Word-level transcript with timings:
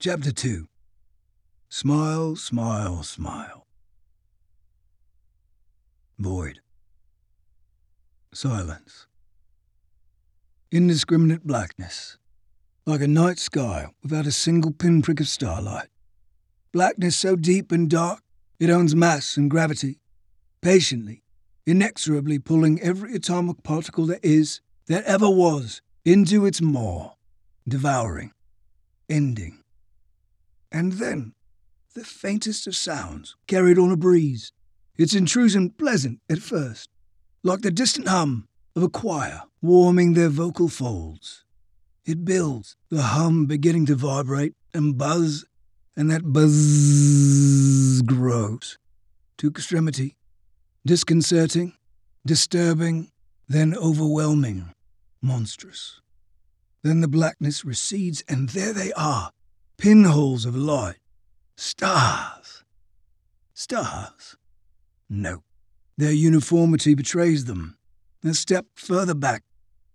Chapter 0.00 0.30
2 0.30 0.68
Smile, 1.68 2.36
smile, 2.36 3.02
smile. 3.02 3.66
Void. 6.20 6.60
Silence. 8.32 9.08
Indiscriminate 10.70 11.44
blackness. 11.44 12.16
Like 12.86 13.00
a 13.00 13.08
night 13.08 13.40
sky 13.40 13.88
without 14.00 14.28
a 14.28 14.30
single 14.30 14.70
pinprick 14.70 15.18
of 15.18 15.26
starlight. 15.26 15.88
Blackness 16.72 17.16
so 17.16 17.34
deep 17.34 17.72
and 17.72 17.90
dark 17.90 18.20
it 18.60 18.70
owns 18.70 18.94
mass 18.94 19.36
and 19.36 19.50
gravity, 19.50 19.98
patiently, 20.62 21.24
inexorably 21.66 22.38
pulling 22.38 22.80
every 22.80 23.16
atomic 23.16 23.64
particle 23.64 24.06
there 24.06 24.20
is, 24.22 24.60
that 24.86 25.02
ever 25.06 25.28
was, 25.28 25.82
into 26.04 26.46
its 26.46 26.60
maw, 26.60 27.14
devouring, 27.66 28.30
ending. 29.08 29.57
And 30.70 30.92
then, 30.92 31.34
the 31.94 32.04
faintest 32.04 32.66
of 32.66 32.76
sounds 32.76 33.36
carried 33.46 33.78
on 33.78 33.90
a 33.90 33.96
breeze, 33.96 34.52
its 34.96 35.14
intrusion 35.14 35.70
pleasant 35.70 36.20
at 36.28 36.38
first, 36.38 36.90
like 37.42 37.60
the 37.60 37.70
distant 37.70 38.08
hum 38.08 38.48
of 38.76 38.82
a 38.82 38.88
choir 38.88 39.42
warming 39.62 40.14
their 40.14 40.28
vocal 40.28 40.68
folds. 40.68 41.44
It 42.04 42.24
builds, 42.24 42.76
the 42.90 43.02
hum 43.02 43.46
beginning 43.46 43.86
to 43.86 43.94
vibrate 43.94 44.54
and 44.72 44.96
buzz, 44.96 45.44
and 45.96 46.10
that 46.10 46.32
buzz 46.32 48.02
grows 48.02 48.78
to 49.38 49.48
extremity, 49.48 50.16
disconcerting, 50.86 51.74
disturbing, 52.24 53.10
then 53.48 53.74
overwhelming, 53.76 54.74
monstrous. 55.20 56.00
Then 56.82 57.00
the 57.00 57.08
blackness 57.08 57.64
recedes, 57.64 58.22
and 58.28 58.50
there 58.50 58.72
they 58.72 58.92
are, 58.92 59.32
pinholes 59.78 60.44
of 60.44 60.56
light. 60.56 60.96
Stars. 61.56 62.64
Stars? 63.54 64.36
No. 65.08 65.44
Their 65.96 66.12
uniformity 66.12 66.94
betrays 66.94 67.44
them. 67.44 67.78
A 68.24 68.34
step 68.34 68.66
further 68.74 69.14
back. 69.14 69.44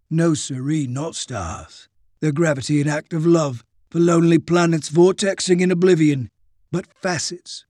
No, 0.09 0.33
siree, 0.33 0.87
not 0.87 1.15
stars. 1.15 1.89
Their 2.21 2.31
gravity 2.31 2.79
an 2.79 2.87
act 2.87 3.11
of 3.11 3.25
love 3.25 3.65
for 3.91 3.99
lonely 3.99 4.39
planets 4.39 4.89
vortexing 4.89 5.59
in 5.61 5.69
oblivion, 5.69 6.29
but 6.71 6.87
facets 7.01 7.65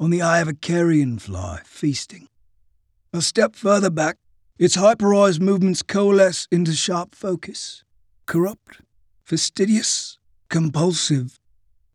on 0.00 0.08
the 0.10 0.22
eye 0.22 0.40
of 0.40 0.48
a 0.48 0.54
carrion 0.54 1.18
fly 1.18 1.60
feasting. 1.64 2.28
A 3.12 3.20
step 3.20 3.54
further 3.54 3.90
back, 3.90 4.16
its 4.58 4.76
hyperized 4.76 5.40
movements 5.40 5.82
coalesce 5.82 6.48
into 6.50 6.72
sharp 6.72 7.14
focus. 7.14 7.84
Corrupt, 8.26 8.80
fastidious, 9.24 10.18
compulsive, 10.48 11.38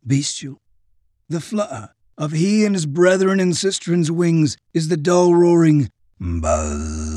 bestial. 0.05 0.61
The 1.29 1.41
flutter 1.41 1.89
of 2.17 2.31
he 2.31 2.65
and 2.65 2.75
his 2.75 2.85
brethren 2.85 3.39
and 3.39 3.55
sistren's 3.55 4.11
wings 4.11 4.57
is 4.73 4.87
the 4.87 4.97
dull 4.97 5.33
roaring 5.33 5.89
buzz 6.19 7.13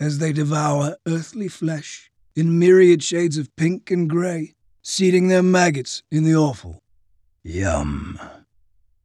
as 0.00 0.18
they 0.18 0.32
devour 0.32 0.96
earthly 1.06 1.48
flesh 1.48 2.10
in 2.36 2.58
myriad 2.58 3.02
shades 3.02 3.36
of 3.36 3.54
pink 3.56 3.90
and 3.90 4.08
grey, 4.08 4.54
seeding 4.80 5.28
their 5.28 5.42
maggots 5.42 6.02
in 6.10 6.24
the 6.24 6.36
offal. 6.36 6.78
Yum. 7.42 8.18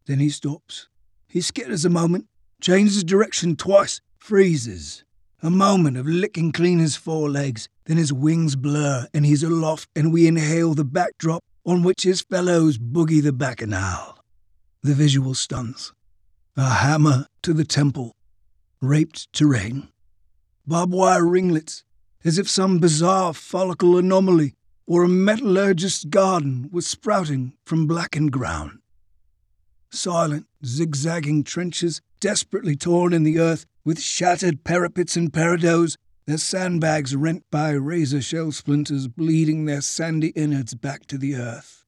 Then 0.06 0.20
he 0.20 0.30
stops. 0.30 0.88
He 1.28 1.40
skitters 1.40 1.84
a 1.84 1.90
moment, 1.90 2.28
changes 2.62 3.04
direction 3.04 3.56
twice, 3.56 4.02
freezes. 4.18 5.04
A 5.46 5.50
moment 5.50 5.98
of 5.98 6.08
licking 6.08 6.54
clean 6.54 6.80
his 6.80 6.96
forelegs, 6.96 7.68
then 7.84 7.98
his 7.98 8.14
wings 8.14 8.56
blur 8.56 9.08
and 9.14 9.26
he's 9.26 9.44
aloft, 9.44 9.90
and 9.94 10.14
we 10.14 10.26
inhale 10.26 10.74
the 10.74 10.86
backdrop 10.86 11.44
on 11.66 11.84
which 11.84 12.04
his 12.04 12.22
fellows 12.22 12.78
boogie 12.78 13.22
the 13.22 13.34
bacchanal. 13.34 14.20
The 14.84 14.94
visual 14.94 15.34
stuns. 15.34 15.92
A 16.56 16.70
hammer 16.70 17.28
to 17.42 17.52
the 17.52 17.66
temple. 17.66 18.16
Raped 18.80 19.34
terrain. 19.34 19.90
Barbed 20.66 20.94
wire 20.94 21.26
ringlets, 21.26 21.84
as 22.24 22.38
if 22.38 22.50
some 22.50 22.80
bizarre 22.80 23.34
follicle 23.34 23.98
anomaly 23.98 24.54
or 24.88 25.04
a 25.04 25.10
metallurgist's 25.10 26.06
garden 26.06 26.70
was 26.72 26.88
sprouting 26.88 27.52
from 27.66 27.86
blackened 27.86 28.32
ground. 28.32 28.80
Silent, 29.92 30.48
zigzagging 30.66 31.44
trenches 31.44 32.00
desperately 32.22 32.78
torn 32.78 33.12
in 33.12 33.24
the 33.24 33.40
earth 33.40 33.66
with 33.86 34.00
shattered 34.00 34.64
parapets 34.64 35.16
and 35.16 35.32
parados, 35.32 35.98
their 36.26 36.38
sandbags 36.38 37.16
rent 37.16 37.44
by 37.52 37.72
razor 37.72 38.22
shell 38.22 38.52
splinters 38.52 39.08
bleeding 39.08 39.66
their 39.66 39.82
sandy 39.82 40.30
innards 40.30 40.74
back 40.74 41.06
to 41.08 41.18
the 41.18 41.36
earth. 41.36 41.86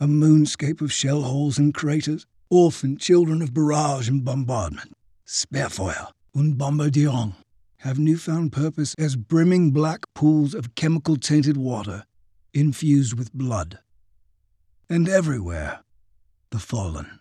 A 0.00 0.06
moonscape 0.06 0.80
of 0.80 0.92
shell 0.92 1.22
holes 1.22 1.58
and 1.58 1.72
craters, 1.72 2.26
orphaned 2.50 3.00
children 3.00 3.42
of 3.42 3.54
barrage 3.54 4.08
and 4.08 4.24
bombardment, 4.24 4.94
Sperrfeuer 5.26 6.08
und 6.34 6.56
Bombardierung, 6.58 7.34
have 7.78 7.98
newfound 7.98 8.52
purpose 8.52 8.94
as 8.98 9.16
brimming 9.16 9.70
black 9.70 10.04
pools 10.14 10.54
of 10.54 10.74
chemical 10.74 11.16
tainted 11.16 11.56
water 11.56 12.04
infused 12.52 13.18
with 13.18 13.32
blood. 13.32 13.78
And 14.90 15.08
everywhere, 15.08 15.80
the 16.50 16.58
fallen. 16.58 17.20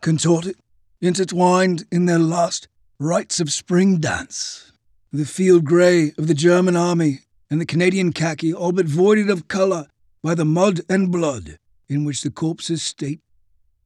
Contorted, 0.00 0.56
intertwined 1.00 1.84
in 1.90 2.06
their 2.06 2.18
last 2.18 2.68
rites 3.04 3.38
of 3.38 3.52
spring 3.52 3.98
dance. 3.98 4.72
The 5.12 5.26
field 5.26 5.66
grey 5.66 6.12
of 6.16 6.26
the 6.26 6.32
German 6.32 6.74
army 6.74 7.18
and 7.50 7.60
the 7.60 7.66
Canadian 7.66 8.14
khaki 8.14 8.52
all 8.54 8.72
but 8.72 8.86
voided 8.86 9.28
of 9.28 9.46
colour 9.46 9.88
by 10.22 10.34
the 10.34 10.46
mud 10.46 10.80
and 10.88 11.12
blood 11.12 11.58
in 11.86 12.04
which 12.04 12.22
the 12.22 12.30
corpses 12.30 12.82
state, 12.82 13.20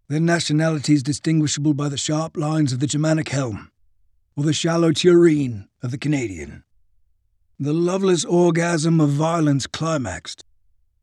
their 0.07 0.21
nationalities 0.21 1.03
distinguishable 1.03 1.75
by 1.75 1.89
the 1.89 1.97
sharp 1.97 2.37
lines 2.37 2.73
of 2.73 2.79
the 2.79 2.87
Germanic 2.87 3.31
helm 3.31 3.73
or 4.37 4.45
the 4.45 4.53
shallow 4.53 4.93
tureen 4.93 5.69
of 5.83 5.91
the 5.91 5.99
Canadian. 5.99 6.63
The 7.59 7.73
loveless 7.73 8.25
orgasm 8.25 9.01
of 9.01 9.11
violence 9.11 9.67
climaxed. 9.67 10.45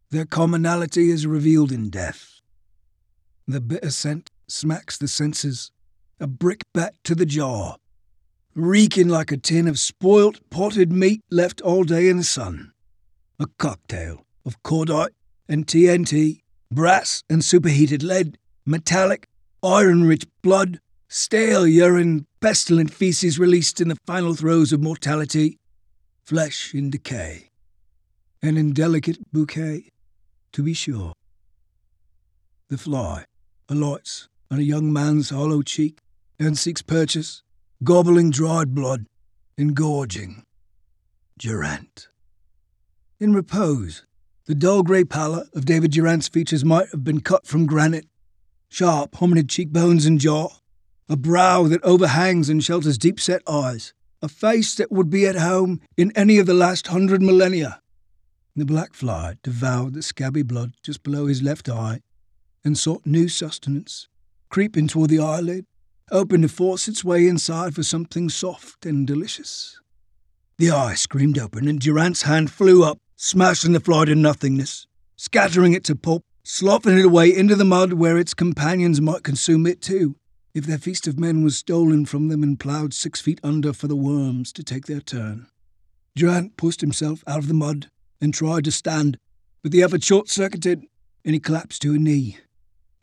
Their 0.09 0.25
commonality 0.25 1.09
is 1.09 1.27
revealed 1.27 1.73
in 1.73 1.89
death. 1.89 2.39
The 3.45 3.59
bitter 3.59 3.91
scent 3.91 4.31
smacks 4.47 4.97
the 4.97 5.09
senses, 5.09 5.69
a 6.17 6.27
brickbat 6.27 6.93
to 7.03 7.13
the 7.13 7.25
jaw, 7.25 7.75
reeking 8.55 9.09
like 9.09 9.33
a 9.33 9.37
tin 9.37 9.67
of 9.67 9.77
spoilt 9.77 10.39
potted 10.49 10.89
meat 10.91 11.21
left 11.29 11.59
all 11.61 11.83
day 11.83 12.07
in 12.07 12.17
the 12.17 12.23
sun. 12.23 12.71
A 13.37 13.47
cocktail 13.57 14.25
of 14.45 14.63
cordite 14.63 15.13
and 15.49 15.67
TNT, 15.67 16.41
brass 16.71 17.21
and 17.29 17.43
superheated 17.43 18.01
lead, 18.01 18.37
metallic, 18.65 19.27
iron 19.61 20.05
rich 20.05 20.25
blood, 20.41 20.79
stale 21.09 21.67
urine, 21.67 22.25
pestilent 22.39 22.93
feces 22.93 23.37
released 23.37 23.81
in 23.81 23.89
the 23.89 23.97
final 24.05 24.33
throes 24.33 24.71
of 24.71 24.81
mortality, 24.81 25.59
flesh 26.23 26.73
in 26.73 26.89
decay. 26.89 27.49
An 28.41 28.55
indelicate 28.57 29.17
bouquet, 29.33 29.91
to 30.53 30.63
be 30.63 30.73
sure. 30.73 31.13
The 32.69 32.77
fly 32.77 33.25
alights 33.67 34.29
on 34.49 34.59
a 34.59 34.63
young 34.63 34.93
man's 34.93 35.29
hollow 35.29 35.61
cheek 35.61 35.99
and 36.39 36.57
seeks 36.57 36.81
purchase, 36.81 37.43
gobbling 37.83 38.31
dried 38.31 38.73
blood, 38.73 39.05
engorging. 39.57 40.43
Durant. 41.37 42.07
In 43.19 43.33
repose, 43.33 44.05
the 44.45 44.55
dull 44.55 44.83
grey 44.83 45.03
pallor 45.03 45.45
of 45.53 45.65
David 45.65 45.91
Durant's 45.91 46.29
features 46.29 46.63
might 46.63 46.89
have 46.91 47.03
been 47.03 47.19
cut 47.19 47.45
from 47.45 47.65
granite. 47.65 48.07
Sharp, 48.69 49.11
hominid 49.11 49.49
cheekbones 49.49 50.05
and 50.05 50.19
jaw, 50.19 50.49
a 51.09 51.17
brow 51.17 51.63
that 51.63 51.83
overhangs 51.83 52.49
and 52.49 52.63
shelters 52.63 52.97
deep 52.97 53.19
set 53.19 53.41
eyes, 53.47 53.93
a 54.21 54.29
face 54.29 54.75
that 54.75 54.91
would 54.91 55.09
be 55.09 55.27
at 55.27 55.35
home 55.35 55.81
in 55.97 56.11
any 56.15 56.37
of 56.37 56.45
the 56.45 56.53
last 56.53 56.87
hundred 56.87 57.21
millennia. 57.21 57.81
The 58.55 58.65
black 58.65 58.93
fly 58.93 59.35
devoured 59.43 59.93
the 59.93 60.01
scabby 60.01 60.43
blood 60.43 60.73
just 60.81 61.03
below 61.03 61.25
his 61.25 61.43
left 61.43 61.67
eye 61.67 62.01
and 62.63 62.77
sought 62.77 63.05
new 63.05 63.27
sustenance, 63.27 64.07
creeping 64.49 64.87
toward 64.87 65.09
the 65.09 65.19
eyelid, 65.19 65.65
open 66.11 66.41
to 66.41 66.47
force 66.47 66.87
its 66.87 67.03
way 67.03 67.27
inside 67.27 67.73
for 67.73 67.83
something 67.83 68.29
soft 68.29 68.85
and 68.85 69.07
delicious. 69.07 69.79
The 70.57 70.71
eye 70.71 70.93
screamed 70.93 71.37
open, 71.37 71.67
and 71.67 71.79
Durant's 71.79 72.21
hand 72.21 72.51
flew 72.51 72.83
up, 72.83 72.99
smashing 73.15 73.73
the 73.73 73.79
fly 73.79 74.05
to 74.05 74.15
nothingness, 74.15 74.87
scattering 75.15 75.73
it 75.73 75.83
to 75.85 75.95
pulp, 75.95 76.23
sloughing 76.43 76.97
it 76.99 77.05
away 77.05 77.35
into 77.35 77.55
the 77.55 77.65
mud 77.65 77.93
where 77.93 78.17
its 78.17 78.33
companions 78.33 79.01
might 79.01 79.23
consume 79.23 79.65
it 79.65 79.81
too, 79.81 80.15
if 80.53 80.65
their 80.65 80.77
feast 80.77 81.07
of 81.07 81.19
men 81.19 81.43
was 81.43 81.57
stolen 81.57 82.05
from 82.05 82.29
them 82.29 82.43
and 82.43 82.59
ploughed 82.59 82.93
six 82.93 83.19
feet 83.19 83.39
under 83.43 83.73
for 83.73 83.87
the 83.87 83.95
worms 83.95 84.53
to 84.53 84.63
take 84.63 84.85
their 84.85 85.01
turn. 85.01 85.47
Durant 86.15 86.55
pushed 86.55 86.81
himself 86.81 87.23
out 87.27 87.39
of 87.39 87.47
the 87.47 87.53
mud 87.53 87.89
and 88.21 88.33
tried 88.33 88.63
to 88.65 88.71
stand, 88.71 89.17
but 89.61 89.71
the 89.71 89.83
effort 89.83 90.03
short 90.03 90.29
circuited, 90.29 90.85
and 91.25 91.33
he 91.33 91.39
collapsed 91.39 91.81
to 91.81 91.95
a 91.95 91.97
knee. 91.97 92.37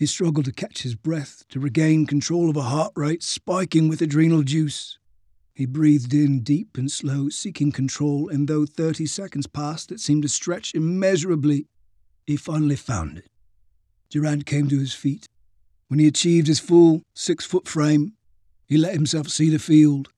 He 0.02 0.06
struggled 0.06 0.46
to 0.46 0.52
catch 0.52 0.82
his 0.82 0.96
breath, 0.96 1.44
to 1.50 1.60
regain 1.60 2.06
control 2.06 2.50
of 2.50 2.56
a 2.56 2.62
heart 2.62 2.93
rate 2.96 3.22
spiking 3.22 3.87
with 3.87 4.02
adrenal 4.02 4.43
juice. 4.43 4.99
He 5.54 5.64
breathed 5.64 6.12
in 6.12 6.40
deep 6.40 6.76
and 6.76 6.90
slow, 6.90 7.28
seeking 7.28 7.70
control, 7.70 8.28
and 8.28 8.49
though 8.49 8.66
30 8.66 9.06
seconds 9.06 9.46
passed 9.46 9.90
that 9.90 10.00
seemed 10.00 10.22
to 10.25 10.28
stretch 10.28 10.75
immeasurably, 10.75 11.69
he 12.26 12.37
finally 12.37 12.75
found 12.75 13.19
it. 13.19 13.31
Durant 14.10 14.44
came 14.44 14.66
to 14.70 14.81
his 14.81 14.93
feet. 14.93 15.28
When 15.87 16.00
he 16.00 16.08
achieved 16.08 16.49
his 16.49 16.58
full 16.58 17.02
six 17.14 17.44
foot 17.44 17.69
frame, 17.69 18.14
he 18.66 18.76
let 18.76 18.94
himself 18.94 19.28
see 19.28 19.50
the 19.50 19.60
field. 19.60 20.08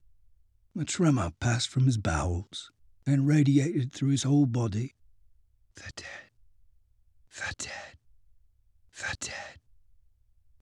A 0.80 0.86
tremor 0.86 1.32
passed 1.40 1.68
from 1.68 1.84
his 1.84 1.98
bowels 1.98 2.70
and 3.06 3.28
radiated 3.28 3.92
through 3.92 4.12
his 4.12 4.22
whole 4.22 4.46
body. 4.46 4.94
The 5.74 5.92
dead. 5.94 6.30
The 7.36 7.54
dead. 7.58 7.98
The 8.96 9.16
dead. 9.20 9.58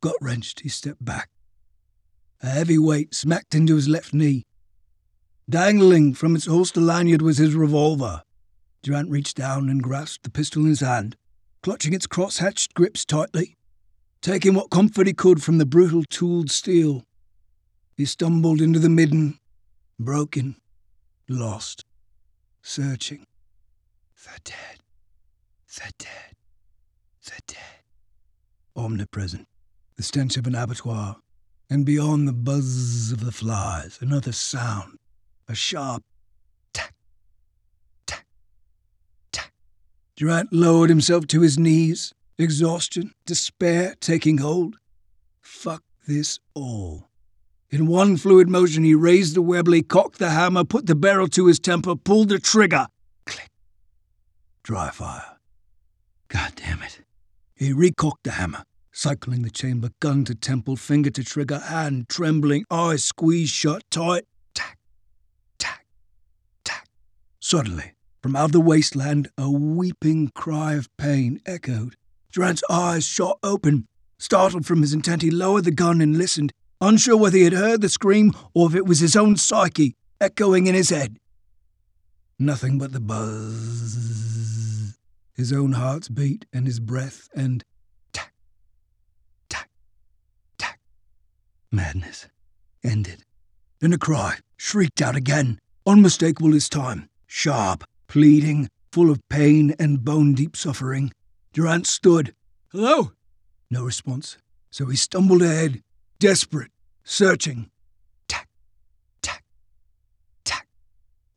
Gut 0.02 0.16
wrenched, 0.20 0.60
he 0.60 0.68
stepped 0.68 1.02
back. 1.02 1.30
A 2.42 2.48
heavy 2.48 2.76
weight 2.76 3.14
smacked 3.14 3.54
into 3.54 3.76
his 3.76 3.88
left 3.88 4.12
knee. 4.12 4.44
Dangling 5.48 6.12
from 6.12 6.36
its 6.36 6.46
holster 6.46 6.80
lanyard 6.80 7.22
was 7.22 7.38
his 7.38 7.54
revolver. 7.54 8.22
Durant 8.82 9.10
reached 9.10 9.36
down 9.36 9.68
and 9.68 9.82
grasped 9.82 10.24
the 10.24 10.30
pistol 10.30 10.62
in 10.62 10.68
his 10.68 10.80
hand, 10.80 11.16
clutching 11.62 11.94
its 11.94 12.08
cross-hatched 12.08 12.74
grips 12.74 13.04
tightly, 13.04 13.56
taking 14.20 14.54
what 14.54 14.70
comfort 14.70 15.06
he 15.06 15.12
could 15.12 15.40
from 15.40 15.58
the 15.58 15.66
brutal 15.66 16.02
tooled 16.10 16.50
steel. 16.50 17.04
He 17.96 18.04
stumbled 18.04 18.60
into 18.60 18.80
the 18.80 18.88
midden, 18.88 19.38
broken, 20.00 20.56
lost, 21.28 21.84
searching. 22.60 23.24
The 24.24 24.40
dead, 24.42 24.78
the 25.74 25.92
dead, 25.98 26.34
the 27.24 27.40
dead. 27.46 27.58
Omnipresent, 28.74 29.46
the 29.96 30.02
stench 30.02 30.36
of 30.36 30.46
an 30.46 30.54
abattoir, 30.54 31.16
and 31.70 31.86
beyond 31.86 32.28
the 32.28 32.32
buzz 32.32 33.12
of 33.12 33.24
the 33.24 33.32
flies, 33.32 33.98
another 34.00 34.32
sound 34.32 34.98
a 35.48 35.54
sharp 35.54 36.02
tack, 36.72 36.94
tack, 38.06 38.26
tack. 39.32 39.52
Durant 40.16 40.52
lowered 40.52 40.88
himself 40.88 41.26
to 41.28 41.40
his 41.40 41.58
knees, 41.58 42.14
exhaustion, 42.38 43.12
despair 43.26 43.94
taking 44.00 44.38
hold. 44.38 44.76
Fuck 45.40 45.82
this 46.06 46.40
all. 46.54 47.08
In 47.70 47.86
one 47.86 48.16
fluid 48.16 48.48
motion, 48.48 48.84
he 48.84 48.94
raised 48.94 49.34
the 49.34 49.42
Webley, 49.42 49.82
cocked 49.82 50.18
the 50.18 50.30
hammer, 50.30 50.64
put 50.64 50.86
the 50.86 50.94
barrel 50.94 51.28
to 51.28 51.46
his 51.46 51.58
temple, 51.58 51.96
pulled 51.96 52.28
the 52.28 52.38
trigger. 52.38 52.86
Click. 53.24 53.50
Dry 54.62 54.90
fire. 54.90 55.38
God 56.28 56.52
damn 56.56 56.82
it. 56.82 57.00
He 57.54 57.72
recocked 57.72 58.24
the 58.24 58.32
hammer, 58.32 58.64
cycling 58.92 59.42
the 59.42 59.50
chamber, 59.50 59.90
gun 60.00 60.24
to 60.26 60.34
temple, 60.34 60.76
finger 60.76 61.10
to 61.10 61.24
trigger, 61.24 61.58
hand 61.58 62.08
trembling, 62.08 62.64
eyes 62.70 63.02
squeezed 63.04 63.52
shut 63.52 63.82
tight. 63.90 64.24
Tack, 64.54 64.78
tack, 65.58 65.86
tack. 66.64 66.88
Suddenly, 67.40 67.94
from 68.22 68.36
out 68.36 68.46
of 68.46 68.52
the 68.52 68.60
wasteland, 68.60 69.28
a 69.36 69.50
weeping 69.50 70.30
cry 70.34 70.74
of 70.74 70.94
pain 70.96 71.40
echoed. 71.44 71.96
Durant's 72.32 72.62
eyes 72.70 73.04
shot 73.04 73.38
open. 73.42 73.88
Startled 74.18 74.64
from 74.64 74.82
his 74.82 74.94
intent, 74.94 75.22
he 75.22 75.30
lowered 75.30 75.64
the 75.64 75.72
gun 75.72 76.00
and 76.00 76.16
listened, 76.16 76.52
unsure 76.80 77.16
whether 77.16 77.36
he 77.36 77.44
had 77.44 77.52
heard 77.52 77.80
the 77.80 77.88
scream 77.88 78.32
or 78.54 78.68
if 78.68 78.76
it 78.76 78.86
was 78.86 79.00
his 79.00 79.16
own 79.16 79.36
psyche 79.36 79.96
echoing 80.20 80.68
in 80.68 80.74
his 80.74 80.90
head. 80.90 81.18
Nothing 82.38 82.78
but 82.78 82.92
the 82.92 83.00
buzz, 83.00 84.96
his 85.34 85.52
own 85.52 85.72
heart's 85.72 86.08
beat 86.08 86.46
and 86.52 86.66
his 86.66 86.78
breath, 86.80 87.28
and 87.34 87.64
tack, 88.12 88.32
tack, 89.48 89.68
tack. 90.58 90.78
Madness 91.72 92.28
ended. 92.84 93.24
Then 93.80 93.94
a 93.94 93.98
cry 93.98 94.36
shrieked 94.58 95.00
out 95.00 95.16
again, 95.16 95.58
unmistakable 95.86 96.50
this 96.50 96.68
time 96.68 97.08
sharp, 97.26 97.82
pleading, 98.08 98.68
full 98.92 99.10
of 99.10 99.26
pain 99.30 99.74
and 99.78 100.04
bone 100.04 100.34
deep 100.34 100.54
suffering. 100.54 101.10
Durant 101.54 101.86
stood. 101.86 102.34
Hello? 102.70 103.12
No 103.70 103.84
response. 103.84 104.36
So 104.70 104.84
he 104.86 104.96
stumbled 104.96 105.40
ahead, 105.40 105.80
desperate, 106.18 106.70
searching. 107.04 107.70
Tack, 108.28 108.48
tack, 109.22 109.42
tack. 110.44 110.68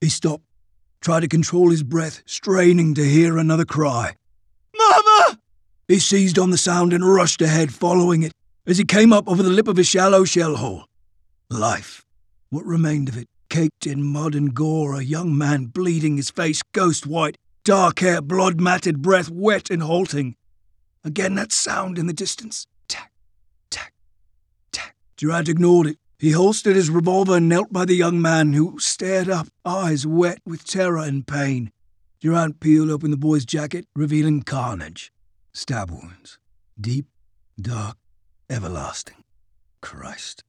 He 0.02 0.10
stopped, 0.10 0.44
tried 1.00 1.22
to 1.22 1.30
control 1.30 1.70
his 1.70 1.84
breath, 1.84 2.24
straining 2.26 2.94
to 2.96 3.06
hear 3.06 3.38
another 3.38 3.66
cry. 3.66 4.16
Mama! 4.78 5.40
He 5.88 6.00
seized 6.00 6.38
on 6.38 6.50
the 6.50 6.58
sound 6.58 6.92
and 6.92 7.08
rushed 7.08 7.42
ahead, 7.42 7.74
following 7.74 8.24
it, 8.24 8.34
as 8.66 8.78
he 8.78 8.86
came 8.86 9.14
up 9.14 9.28
over 9.28 9.44
the 9.44 9.50
lip 9.50 9.68
of 9.68 9.78
a 9.78 9.84
shallow 9.84 10.24
shell 10.24 10.56
hole. 10.56 10.86
Life, 11.50 12.06
what 12.50 12.66
remained 12.66 13.10
of 13.10 13.18
it, 13.18 13.28
caked 13.50 13.86
in 13.86 14.04
mud 14.04 14.36
and 14.36 14.54
gore, 14.54 14.96
a 14.96 15.04
young 15.04 15.38
man 15.38 15.66
bleeding, 15.66 16.18
his 16.18 16.30
face 16.30 16.62
ghost 16.74 17.06
white, 17.06 17.38
dark 17.64 18.00
hair, 18.00 18.22
blood 18.22 18.60
matted, 18.60 19.02
breath 19.02 19.30
wet 19.30 19.70
and 19.70 19.84
halting. 19.84 20.36
Again 21.04 21.36
that 21.36 21.52
sound 21.52 21.98
in 21.98 22.08
the 22.08 22.14
distance. 22.14 22.66
Tack, 22.88 23.12
tack, 23.70 23.94
tack. 24.72 24.96
Durant 25.18 25.50
ignored 25.50 25.88
it. 25.88 25.98
He 26.18 26.32
holstered 26.32 26.76
his 26.76 26.90
revolver 26.90 27.38
and 27.38 27.50
knelt 27.50 27.72
by 27.72 27.86
the 27.86 27.96
young 27.96 28.22
man, 28.22 28.54
who 28.54 28.80
stared 28.80 29.30
up, 29.30 29.48
eyes 29.64 30.08
wet 30.08 30.40
with 30.46 30.66
terror 30.66 30.98
and 30.98 31.28
pain. 31.28 31.72
Durant 32.22 32.60
peeled 32.60 32.90
open 32.90 33.12
the 33.12 33.18
boy's 33.18 33.46
jacket, 33.46 33.86
revealing 33.96 34.42
carnage. 34.42 35.12
Stab 35.54 35.92
wounds. 35.92 36.40
Deep, 36.80 37.06
dark, 37.62 37.98
everlasting. 38.50 39.24
Christ. 39.82 40.44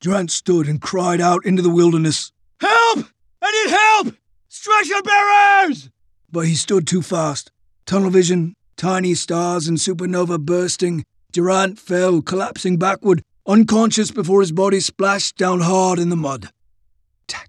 Durant 0.00 0.30
stood 0.30 0.68
and 0.68 0.82
cried 0.82 1.18
out 1.18 1.46
into 1.46 1.62
the 1.62 1.70
wilderness, 1.70 2.30
Help! 2.60 3.06
I 3.40 3.64
need 3.64 3.70
help! 3.70 4.16
Stretcher 4.48 5.02
bearers! 5.02 5.88
But 6.30 6.46
he 6.46 6.56
stood 6.56 6.86
too 6.86 7.00
fast. 7.00 7.50
Tunnel 7.86 8.10
vision, 8.10 8.54
tiny 8.76 9.14
stars 9.14 9.66
and 9.66 9.78
supernova 9.78 10.38
bursting. 10.38 11.04
Durant 11.32 11.78
fell, 11.78 12.20
collapsing 12.20 12.76
backward, 12.76 13.22
unconscious 13.46 14.10
before 14.10 14.40
his 14.40 14.52
body 14.52 14.78
splashed 14.78 15.36
down 15.36 15.60
hard 15.60 15.98
in 15.98 16.10
the 16.10 16.16
mud. 16.16 16.50
Tack. 17.26 17.48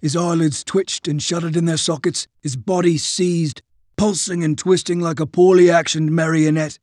His 0.00 0.16
eyelids 0.16 0.64
twitched 0.64 1.06
and 1.06 1.22
shuddered 1.22 1.54
in 1.54 1.66
their 1.66 1.76
sockets, 1.76 2.26
his 2.40 2.56
body 2.56 2.96
seized, 2.96 3.60
pulsing 3.96 4.42
and 4.42 4.56
twisting 4.56 5.00
like 5.00 5.20
a 5.20 5.26
poorly 5.26 5.66
actioned 5.66 6.08
marionette. 6.08 6.78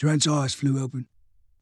Durant's 0.00 0.26
eyes 0.26 0.54
flew 0.54 0.82
open. 0.82 1.06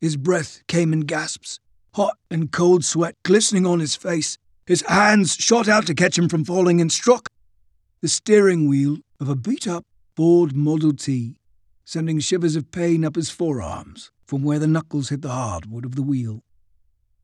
His 0.00 0.16
breath 0.16 0.62
came 0.68 0.92
in 0.92 1.00
gasps 1.00 1.58
hot 1.94 2.16
and 2.30 2.52
cold 2.52 2.84
sweat 2.84 3.16
glistening 3.24 3.66
on 3.66 3.80
his 3.80 3.96
face. 3.96 4.38
His 4.68 4.82
hands 4.82 5.34
shot 5.34 5.66
out 5.66 5.84
to 5.88 5.94
catch 5.94 6.16
him 6.16 6.28
from 6.28 6.44
falling 6.44 6.80
and 6.80 6.92
struck 6.92 7.28
the 8.00 8.06
steering 8.06 8.68
wheel 8.68 8.98
of 9.18 9.28
a 9.28 9.34
beat 9.34 9.66
up 9.66 9.84
Ford 10.14 10.54
Model 10.54 10.92
T, 10.92 11.34
sending 11.84 12.20
shivers 12.20 12.54
of 12.54 12.70
pain 12.70 13.04
up 13.04 13.16
his 13.16 13.30
forearms 13.30 14.12
from 14.24 14.44
where 14.44 14.60
the 14.60 14.68
knuckles 14.68 15.08
hit 15.08 15.22
the 15.22 15.30
hardwood 15.30 15.84
of 15.84 15.96
the 15.96 16.02
wheel. 16.02 16.44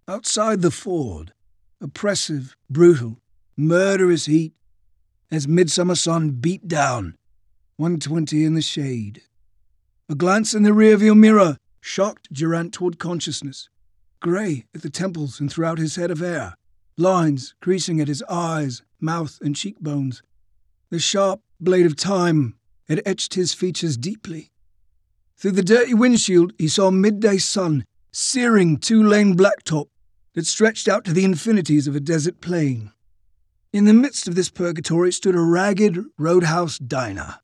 Outside 0.08 0.60
the 0.60 0.72
Ford, 0.72 1.32
oppressive, 1.80 2.56
brutal, 2.68 3.20
murderous 3.56 4.26
heat 4.26 4.54
as 5.30 5.46
midsummer 5.46 5.94
sun 5.94 6.30
beat 6.30 6.66
down, 6.66 7.16
120 7.76 8.44
in 8.44 8.54
the 8.54 8.60
shade. 8.60 9.22
A 10.06 10.14
glance 10.14 10.52
in 10.52 10.64
the 10.64 10.70
rearview 10.70 11.16
mirror 11.16 11.56
shocked 11.80 12.30
Durant 12.30 12.74
toward 12.74 12.98
consciousness 12.98 13.70
grey 14.20 14.64
at 14.74 14.82
the 14.82 14.90
temples 14.90 15.40
and 15.40 15.50
throughout 15.50 15.78
his 15.78 15.96
head 15.96 16.10
of 16.10 16.20
hair, 16.20 16.54
lines 16.96 17.54
creasing 17.60 18.00
at 18.00 18.08
his 18.08 18.22
eyes, 18.28 18.82
mouth, 19.00 19.38
and 19.42 19.56
cheekbones. 19.56 20.22
The 20.90 20.98
sharp 20.98 21.40
blade 21.60 21.84
of 21.84 21.96
time 21.96 22.54
had 22.88 23.02
etched 23.04 23.34
his 23.34 23.52
features 23.54 23.96
deeply. 23.96 24.50
Through 25.36 25.52
the 25.52 25.62
dirty 25.62 25.94
windshield, 25.94 26.52
he 26.58 26.68
saw 26.68 26.90
midday 26.90 27.38
sun 27.38 27.84
searing 28.12 28.78
two 28.78 29.02
lane 29.02 29.36
blacktop 29.36 29.88
that 30.34 30.46
stretched 30.46 30.88
out 30.88 31.04
to 31.04 31.12
the 31.12 31.24
infinities 31.24 31.86
of 31.86 31.96
a 31.96 32.00
desert 32.00 32.40
plain. 32.40 32.92
In 33.72 33.84
the 33.84 33.94
midst 33.94 34.28
of 34.28 34.34
this 34.34 34.50
purgatory 34.50 35.12
stood 35.12 35.34
a 35.34 35.40
ragged 35.40 35.98
roadhouse 36.18 36.78
diner. 36.78 37.40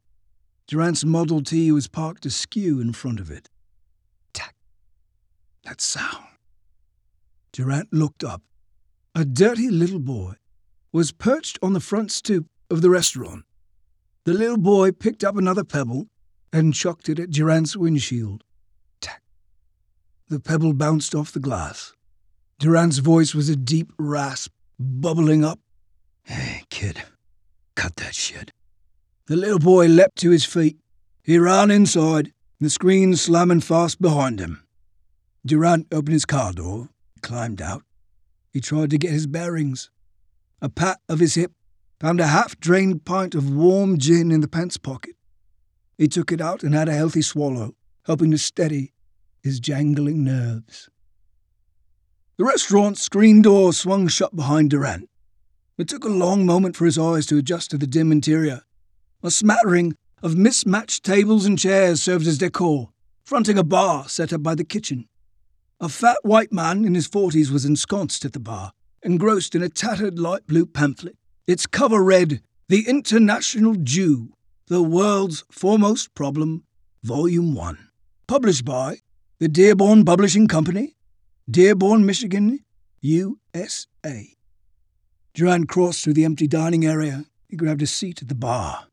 Durant's 0.71 1.05
Model 1.05 1.43
T 1.43 1.73
was 1.73 1.89
parked 1.89 2.25
askew 2.25 2.81
in 2.81 2.93
front 2.93 3.19
of 3.19 3.29
it. 3.29 3.49
Tack. 4.33 4.55
That 5.65 5.81
sound. 5.81 6.29
Durant 7.51 7.93
looked 7.93 8.23
up. 8.23 8.43
A 9.13 9.25
dirty 9.25 9.69
little 9.69 9.99
boy 9.99 10.35
was 10.93 11.11
perched 11.11 11.59
on 11.61 11.73
the 11.73 11.81
front 11.81 12.13
stoop 12.13 12.47
of 12.71 12.83
the 12.83 12.89
restaurant. 12.89 13.45
The 14.23 14.33
little 14.33 14.59
boy 14.59 14.93
picked 14.93 15.25
up 15.25 15.37
another 15.37 15.65
pebble 15.65 16.07
and 16.53 16.73
chucked 16.73 17.09
it 17.09 17.19
at 17.19 17.31
Durant's 17.31 17.77
windshield. 17.77 18.45
Tack. 19.01 19.23
The 20.29 20.39
pebble 20.39 20.75
bounced 20.75 21.17
off 21.17 21.33
the 21.33 21.41
glass. 21.41 21.95
Durant's 22.61 22.99
voice 22.99 23.35
was 23.35 23.49
a 23.49 23.57
deep 23.57 23.93
rasp, 23.99 24.53
bubbling 24.79 25.45
up. 25.45 25.59
Hey, 26.23 26.63
kid, 26.71 27.03
cut 27.75 27.97
that 27.97 28.15
shit. 28.15 28.53
The 29.31 29.37
little 29.37 29.61
boy 29.61 29.87
leapt 29.87 30.17
to 30.23 30.31
his 30.31 30.45
feet. 30.45 30.81
He 31.23 31.39
ran 31.39 31.71
inside, 31.71 32.33
the 32.59 32.69
screen 32.69 33.15
slamming 33.15 33.61
fast 33.61 34.03
behind 34.03 34.41
him. 34.41 34.65
Durant 35.47 35.87
opened 35.93 36.15
his 36.15 36.25
car 36.25 36.53
door 36.53 36.89
climbed 37.23 37.63
out. 37.63 37.85
He 38.53 38.61
tried 38.61 38.91
to 38.91 38.99
get 38.99 39.13
his 39.13 39.29
bearings. 39.29 39.89
A 40.61 40.69
pat 40.69 40.99
of 41.09 41.21
his 41.21 41.37
hip 41.37 41.53
found 42.01 42.19
a 42.19 42.27
half 42.27 42.59
drained 42.59 43.05
pint 43.05 43.37
of 43.37 43.55
warm 43.55 43.99
gin 43.99 44.33
in 44.33 44.41
the 44.41 44.49
pants 44.49 44.79
pocket. 44.79 45.15
He 45.97 46.09
took 46.09 46.33
it 46.33 46.41
out 46.41 46.65
and 46.65 46.75
had 46.75 46.89
a 46.89 46.93
healthy 46.93 47.23
swallow, 47.23 47.77
helping 48.07 48.33
to 48.33 48.39
steady 48.39 48.95
his 49.45 49.61
jangling 49.61 50.25
nerves. 50.25 50.91
The 52.37 52.45
restaurant's 52.45 53.03
screen 53.03 53.43
door 53.43 53.73
swung 53.75 54.09
shut 54.09 54.35
behind 54.35 54.71
Durant. 54.71 55.09
It 55.79 55.87
took 55.87 56.03
a 56.03 56.09
long 56.09 56.45
moment 56.45 56.75
for 56.75 56.85
his 56.85 56.99
eyes 56.99 57.27
to 57.27 57.39
adjust 57.39 57.71
to 57.71 57.79
the 57.79 57.87
dim 57.87 58.11
interior. 58.11 58.63
A 59.23 59.31
smattering 59.31 59.97
of 60.23 60.37
mismatched 60.37 61.05
tables 61.05 61.45
and 61.45 61.59
chairs 61.59 62.03
served 62.03 62.27
as 62.27 62.39
decor, 62.39 62.89
fronting 63.23 63.59
a 63.59 63.63
bar 63.63 64.09
set 64.09 64.33
up 64.33 64.43
by 64.43 64.55
the 64.55 64.65
kitchen. 64.65 65.09
A 65.79 65.91
fat 65.91 66.17
white 66.23 66.53
man 66.53 66.87
in 66.87 66.95
his 66.95 67.07
forties 67.07 67.51
was 67.51 67.67
ensconced 67.67 68.25
at 68.25 68.33
the 68.33 68.41
bar, 68.41 68.73
engrossed 69.03 69.55
in 69.55 69.63
a 69.63 69.69
tattered 69.69 70.19
light 70.19 70.47
blue 70.47 70.65
pamphlet. 70.65 71.17
Its 71.47 71.67
cover 71.67 72.03
read, 72.03 72.41
The 72.69 72.89
International 72.89 73.75
Jew, 73.75 74.33
the 74.69 74.83
World's 74.83 75.45
Foremost 75.51 76.15
Problem, 76.15 76.65
Volume 77.03 77.55
1. 77.55 77.79
Published 78.27 78.65
by 78.65 78.99
the 79.39 79.49
Dearborn 79.49 80.05
Publishing 80.05 80.49
Company, 80.49 80.97
Dearborn, 81.51 82.07
Michigan, 82.07 82.61
USA. 83.01 84.37
Durant 85.35 85.69
crossed 85.69 86.05
through 86.05 86.15
the 86.15 86.25
empty 86.25 86.47
dining 86.47 86.87
area. 86.87 87.25
He 87.49 87.57
grabbed 87.57 87.83
a 87.83 87.87
seat 87.87 88.23
at 88.23 88.29
the 88.29 88.35
bar. 88.35 88.87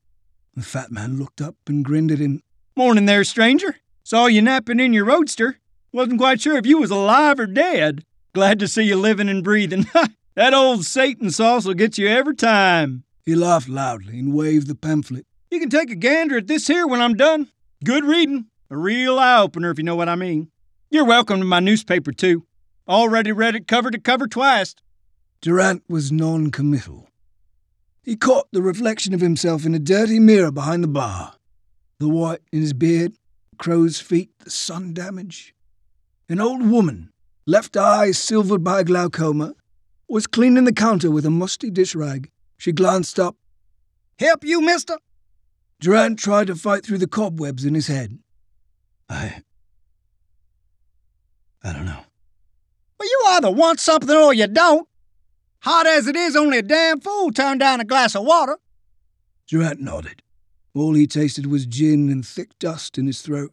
The 0.58 0.64
fat 0.64 0.92
man 0.92 1.20
looked 1.20 1.40
up 1.40 1.56
and 1.68 1.86
grinned 1.86 2.12
at 2.12 2.18
him. 2.18 2.42
Morning 2.76 3.06
there, 3.06 3.24
stranger. 3.24 3.76
Saw 4.04 4.26
you 4.26 4.42
napping 4.42 4.80
in 4.80 4.92
your 4.92 5.06
roadster. 5.06 5.60
Wasn't 5.94 6.18
quite 6.18 6.42
sure 6.42 6.58
if 6.58 6.66
you 6.66 6.80
was 6.80 6.90
alive 6.90 7.40
or 7.40 7.46
dead. 7.46 8.04
Glad 8.34 8.58
to 8.58 8.68
see 8.68 8.82
you 8.82 8.96
living 8.96 9.30
and 9.30 9.44
breathing. 9.44 9.86
that 10.36 10.56
old 10.56 10.84
Satan 10.84 11.30
sauce 11.30 11.66
will 11.66 11.76
get 11.76 12.00
you 12.00 12.08
every 12.08 12.36
time. 12.36 13.04
He 13.24 13.36
laughed 13.36 13.70
loudly 13.70 14.18
and 14.18 14.34
waved 14.34 14.66
the 14.66 14.74
pamphlet. 14.74 15.28
You 15.52 15.60
can 15.60 15.70
take 15.70 15.92
a 15.92 15.96
gander 15.96 16.38
at 16.38 16.48
this 16.48 16.66
here 16.66 16.88
when 16.88 17.02
I'm 17.02 17.14
done. 17.14 17.52
Good 17.84 18.04
reading. 18.04 18.48
A 18.72 18.78
real 18.78 19.20
eye 19.20 19.38
opener, 19.40 19.70
if 19.70 19.78
you 19.78 19.84
know 19.84 19.96
what 19.96 20.10
I 20.10 20.16
mean. 20.16 20.50
You're 20.90 21.06
welcome 21.06 21.38
to 21.40 21.46
my 21.46 21.60
newspaper, 21.60 22.12
too. 22.12 22.48
Already 22.90 23.32
read 23.32 23.56
it 23.56 23.68
cover 23.68 23.92
to 23.92 24.00
cover 24.00 24.26
twice. 24.26 24.74
Durant 25.40 25.84
was 25.88 26.12
non 26.12 26.50
committal. 26.50 27.07
He 28.08 28.16
caught 28.16 28.48
the 28.54 28.62
reflection 28.62 29.14
of 29.14 29.20
himself 29.20 29.66
in 29.66 29.76
a 29.76 29.80
dirty 29.80 30.18
mirror 30.18 30.50
behind 30.50 30.82
the 30.82 30.88
bar. 30.88 31.34
The 32.00 32.08
white 32.08 32.40
in 32.54 32.62
his 32.62 32.72
beard, 32.72 33.18
crow's 33.58 34.00
feet, 34.00 34.30
the 34.40 34.50
sun 34.50 34.94
damage. 34.94 35.54
An 36.30 36.40
old 36.40 36.66
woman, 36.66 37.12
left 37.46 37.76
eye 37.76 38.12
silvered 38.12 38.64
by 38.64 38.84
glaucoma, 38.84 39.56
was 40.08 40.26
cleaning 40.26 40.64
the 40.64 40.72
counter 40.72 41.12
with 41.12 41.26
a 41.26 41.30
musty 41.30 41.70
dish 41.70 41.96
rag. 41.96 42.32
She 42.58 42.72
glanced 42.72 43.20
up. 43.20 43.36
Help 44.18 44.46
you, 44.46 44.62
mister? 44.62 44.96
Durant 45.82 46.18
tried 46.18 46.48
to 46.48 46.56
fight 46.56 46.86
through 46.86 47.00
the 47.00 47.08
cobwebs 47.08 47.66
in 47.66 47.74
his 47.74 47.88
head. 47.88 48.20
I. 49.10 49.44
I 51.62 51.74
don't 51.74 51.86
know. 51.86 52.06
Well, 52.98 53.10
you 53.10 53.24
either 53.32 53.52
want 53.52 53.82
something 53.82 54.16
or 54.16 54.34
you 54.34 54.48
don't. 54.48 54.88
Hot 55.68 55.86
as 55.86 56.08
it 56.08 56.16
is, 56.16 56.38
only 56.38 56.60
a 56.60 56.62
damn 56.62 57.02
fool 57.02 57.30
turned 57.30 57.60
down 57.60 57.82
a 57.82 57.84
glass 57.84 58.16
of 58.16 58.24
water. 58.24 58.58
Durant 59.50 59.82
nodded. 59.82 60.24
All 60.74 60.94
he 60.94 61.06
tasted 61.06 61.46
was 61.48 61.66
gin 61.66 62.10
and 62.10 62.26
thick 62.26 62.58
dust 62.58 62.98
in 62.98 63.06
his 63.06 63.22
throat. 63.22 63.52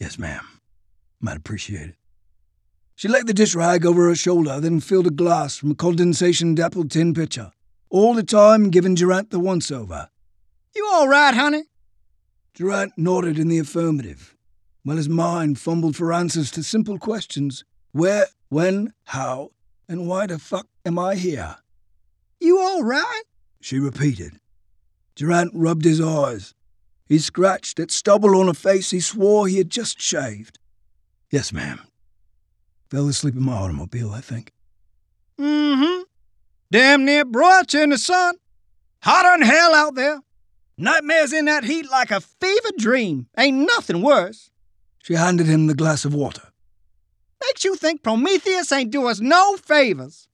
Yes, 0.00 0.18
ma'am. 0.18 0.44
Might 1.20 1.36
appreciate 1.36 1.90
it. 1.90 1.94
She 2.96 3.06
laid 3.06 3.28
the 3.28 3.34
dish 3.34 3.54
rag 3.54 3.86
over 3.86 4.08
her 4.08 4.16
shoulder, 4.16 4.58
then 4.58 4.80
filled 4.80 5.06
a 5.06 5.12
glass 5.12 5.56
from 5.56 5.70
a 5.70 5.76
condensation 5.76 6.56
dappled 6.56 6.90
tin 6.90 7.14
pitcher, 7.14 7.52
all 7.88 8.12
the 8.12 8.24
time 8.24 8.70
giving 8.70 8.96
Durant 8.96 9.30
the 9.30 9.38
once 9.38 9.70
over. 9.70 10.08
You 10.74 10.90
all 10.92 11.06
right, 11.06 11.34
honey? 11.34 11.66
Durant 12.52 12.94
nodded 12.96 13.38
in 13.38 13.46
the 13.46 13.60
affirmative, 13.60 14.34
while 14.82 14.96
his 14.96 15.08
mind 15.08 15.60
fumbled 15.60 15.94
for 15.94 16.12
answers 16.12 16.50
to 16.50 16.64
simple 16.64 16.98
questions 16.98 17.62
where, 17.92 18.26
when, 18.48 18.92
how, 19.04 19.52
and 19.88 20.08
why 20.08 20.26
the 20.26 20.40
fuck 20.40 20.66
am 20.86 20.98
I 20.98 21.16
here? 21.16 21.56
You 22.40 22.60
all 22.60 22.84
right? 22.84 23.22
She 23.60 23.78
repeated. 23.78 24.38
Durant 25.16 25.50
rubbed 25.54 25.84
his 25.84 26.00
eyes. 26.00 26.54
He 27.06 27.18
scratched 27.18 27.80
at 27.80 27.90
stubble 27.90 28.36
on 28.36 28.48
a 28.48 28.54
face 28.54 28.90
he 28.90 29.00
swore 29.00 29.48
he 29.48 29.58
had 29.58 29.70
just 29.70 30.00
shaved. 30.00 30.58
Yes, 31.30 31.52
ma'am. 31.52 31.80
Fell 32.88 33.08
asleep 33.08 33.34
in 33.34 33.42
my 33.42 33.54
automobile, 33.54 34.12
I 34.12 34.20
think. 34.20 34.52
Mm-hmm. 35.38 36.02
Damn 36.70 37.04
near 37.04 37.24
brought 37.24 37.74
you 37.74 37.82
in 37.82 37.90
the 37.90 37.98
sun. 37.98 38.36
Hotter 39.02 39.38
than 39.38 39.46
hell 39.46 39.74
out 39.74 39.94
there. 39.94 40.20
Nightmares 40.78 41.32
in 41.32 41.46
that 41.46 41.64
heat 41.64 41.90
like 41.90 42.10
a 42.10 42.20
fever 42.20 42.70
dream. 42.78 43.28
Ain't 43.36 43.66
nothing 43.66 44.02
worse. 44.02 44.50
She 45.02 45.14
handed 45.14 45.46
him 45.46 45.66
the 45.66 45.74
glass 45.74 46.04
of 46.04 46.14
water. 46.14 46.52
Makes 47.42 47.64
you 47.64 47.76
think 47.76 48.02
Prometheus 48.02 48.70
ain't 48.72 48.90
do 48.90 49.06
us 49.06 49.20
no 49.20 49.56
favors. 49.56 50.28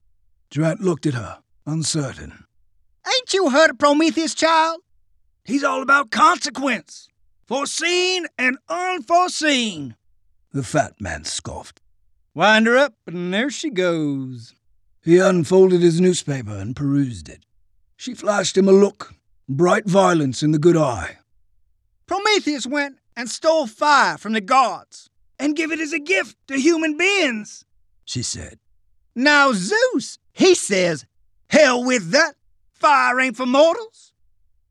Durant 0.53 0.83
looked 0.83 1.07
at 1.07 1.15
her, 1.15 1.39
uncertain. 1.65 2.45
Ain't 3.07 3.33
you 3.33 3.49
heard 3.49 3.71
of 3.71 3.79
Prometheus, 3.79 4.35
child? 4.35 4.83
He's 5.47 5.65
all 5.65 5.81
about 5.81 6.11
consequence. 6.11 7.09
Foreseen 7.47 8.27
and 8.37 8.59
unforeseen. 8.69 9.97
The 10.53 10.63
fat 10.63 11.01
man 11.01 11.25
scoffed. 11.25 11.81
Wind 12.35 12.67
her 12.67 12.77
up, 12.77 12.93
and 13.07 13.33
there 13.33 13.49
she 13.49 13.71
goes. 13.71 14.53
He 15.03 15.17
unfolded 15.17 15.81
his 15.81 16.03
newspaper 16.03 16.55
and 16.55 16.77
perused 16.77 17.31
it. 17.31 17.47
She 17.97 18.13
flashed 18.13 18.59
him 18.59 18.69
a 18.69 18.73
look, 18.73 19.15
bright 19.49 19.87
violence 19.87 20.43
in 20.43 20.51
the 20.51 20.59
good 20.59 20.77
eye. 20.77 21.17
Prometheus 22.07 22.67
went 22.67 22.99
and 23.17 23.31
stole 23.31 23.67
fire 23.67 24.19
from 24.19 24.35
the 24.35 24.43
gods 24.43 25.09
and 25.39 25.57
give 25.57 25.73
it 25.73 25.81
as 25.81 25.95
a 25.95 25.99
gift 25.99 26.37
to 26.49 26.61
human 26.61 26.99
beings, 26.99 27.65
she 28.05 28.23
said. 28.23 28.59
Now 29.15 29.53
Zeus, 29.53 30.19
he 30.33 30.55
says, 30.55 31.07
hell 31.49 31.85
with 31.85 32.11
that. 32.11 32.35
Fire 32.73 33.21
ain't 33.21 33.37
for 33.37 33.47
mortals. 33.47 34.13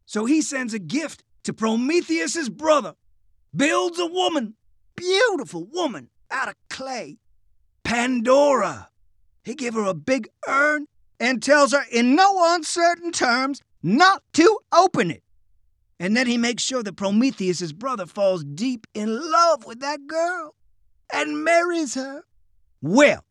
So 0.06 0.26
he 0.26 0.42
sends 0.42 0.74
a 0.74 0.80
gift 0.80 1.24
to 1.44 1.54
Prometheus's 1.54 2.50
brother, 2.50 2.96
builds 3.56 4.00
a 4.00 4.06
woman, 4.06 4.56
beautiful 4.96 5.64
woman 5.64 6.10
out 6.30 6.50
of 6.50 6.56
clay, 6.70 7.18
Pandora. 7.84 8.90
He 9.44 9.56
give 9.56 9.74
her 9.74 9.86
a 9.86 9.94
big 9.94 10.28
urn 10.48 10.88
and 11.20 11.42
tells 11.42 11.72
her 11.72 11.84
in 11.92 12.16
no 12.16 12.54
uncertain 12.56 13.12
terms 13.12 13.62
not 13.84 14.24
to 14.34 14.60
open 14.74 15.12
it. 15.12 15.24
And 16.00 16.18
then 16.18 16.28
he 16.28 16.38
makes 16.38 16.64
sure 16.64 16.84
that 16.84 16.96
Prometheus's 16.96 17.74
brother 17.74 18.06
falls 18.06 18.44
deep 18.44 18.88
in 18.94 19.32
love 19.32 19.66
with 19.66 19.80
that 19.82 20.08
girl 20.08 20.56
and 21.14 21.44
marries 21.44 21.94
her. 21.94 22.24
Well, 22.82 23.24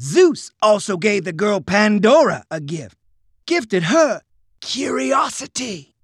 Zeus 0.00 0.52
also 0.62 0.96
gave 0.96 1.24
the 1.24 1.32
girl 1.32 1.60
Pandora 1.60 2.44
a 2.50 2.60
gift, 2.60 2.96
gifted 3.46 3.84
her 3.84 4.22
curiosity. 4.60 5.94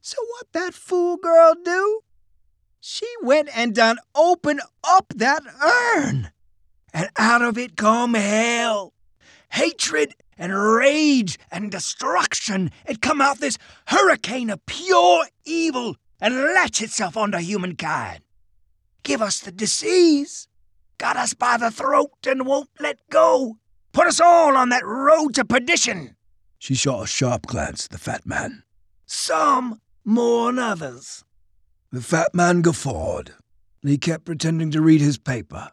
So 0.00 0.16
what 0.30 0.52
that 0.52 0.74
fool 0.74 1.16
girl 1.16 1.54
do? 1.64 2.00
She 2.80 3.06
went 3.22 3.48
and 3.56 3.74
done 3.74 3.98
open 4.14 4.60
up 4.84 5.12
that 5.16 5.42
urn, 5.64 6.30
and 6.92 7.08
out 7.18 7.42
of 7.42 7.58
it 7.58 7.76
come 7.76 8.14
hell, 8.14 8.92
hatred 9.52 10.14
and 10.38 10.56
rage 10.56 11.38
and 11.50 11.70
destruction. 11.70 12.70
It 12.84 13.00
come 13.00 13.20
out 13.20 13.38
this 13.38 13.58
hurricane 13.88 14.50
of 14.50 14.64
pure 14.66 15.26
evil 15.44 15.96
and 16.20 16.34
latch 16.34 16.82
itself 16.82 17.16
onto 17.16 17.38
humankind. 17.38 18.20
Give 19.02 19.22
us 19.22 19.40
the 19.40 19.52
disease, 19.52 20.48
got 20.98 21.16
us 21.16 21.34
by 21.34 21.56
the 21.56 21.70
throat 21.70 22.26
and 22.26 22.46
won't 22.46 22.70
let 22.80 22.98
go. 23.10 23.58
Put 23.92 24.06
us 24.06 24.20
all 24.20 24.56
on 24.56 24.68
that 24.70 24.84
road 24.84 25.34
to 25.34 25.44
perdition. 25.44 26.16
She 26.58 26.74
shot 26.74 27.04
a 27.04 27.06
sharp 27.06 27.46
glance 27.46 27.86
at 27.86 27.92
the 27.92 27.98
fat 27.98 28.26
man. 28.26 28.62
Some 29.06 29.80
more 30.04 30.52
than 30.52 30.58
others. 30.58 31.24
The 31.92 32.00
fat 32.00 32.34
man 32.34 32.62
guffawed. 32.62 33.32
He 33.82 33.98
kept 33.98 34.24
pretending 34.24 34.70
to 34.72 34.80
read 34.80 35.00
his 35.00 35.16
paper. 35.16 35.70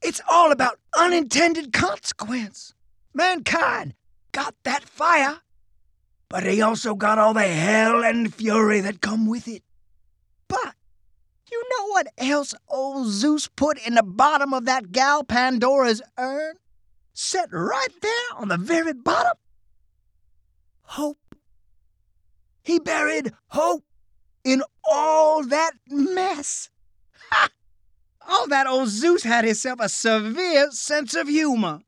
It's 0.00 0.20
all 0.30 0.52
about 0.52 0.78
unintended 0.96 1.72
consequence. 1.72 2.72
Mankind 3.12 3.94
got 4.30 4.54
that 4.62 4.84
fire, 4.84 5.40
but 6.28 6.44
he 6.44 6.62
also 6.62 6.94
got 6.94 7.18
all 7.18 7.34
the 7.34 7.42
hell 7.42 8.04
and 8.04 8.32
fury 8.32 8.80
that 8.80 9.00
come 9.00 9.26
with 9.26 9.48
it. 9.48 9.64
But 10.46 10.75
you 11.50 11.62
know 11.70 11.86
what 11.88 12.08
else 12.18 12.54
old 12.68 13.08
Zeus 13.08 13.48
put 13.48 13.78
in 13.86 13.94
the 13.94 14.02
bottom 14.02 14.52
of 14.52 14.64
that 14.64 14.92
gal 14.92 15.24
Pandora's 15.24 16.02
urn? 16.18 16.54
Set 17.12 17.48
right 17.52 17.88
there 18.02 18.36
on 18.36 18.48
the 18.48 18.56
very 18.56 18.92
bottom? 18.92 19.36
Hope. 20.82 21.34
He 22.62 22.78
buried 22.78 23.32
hope 23.48 23.84
in 24.44 24.62
all 24.84 25.44
that 25.44 25.72
mess. 25.88 26.68
Ha! 27.30 27.48
All 28.28 28.48
that 28.48 28.66
old 28.66 28.88
Zeus 28.88 29.22
had 29.22 29.44
himself 29.44 29.78
a 29.80 29.88
severe 29.88 30.70
sense 30.72 31.14
of 31.14 31.28
humor. 31.28 31.80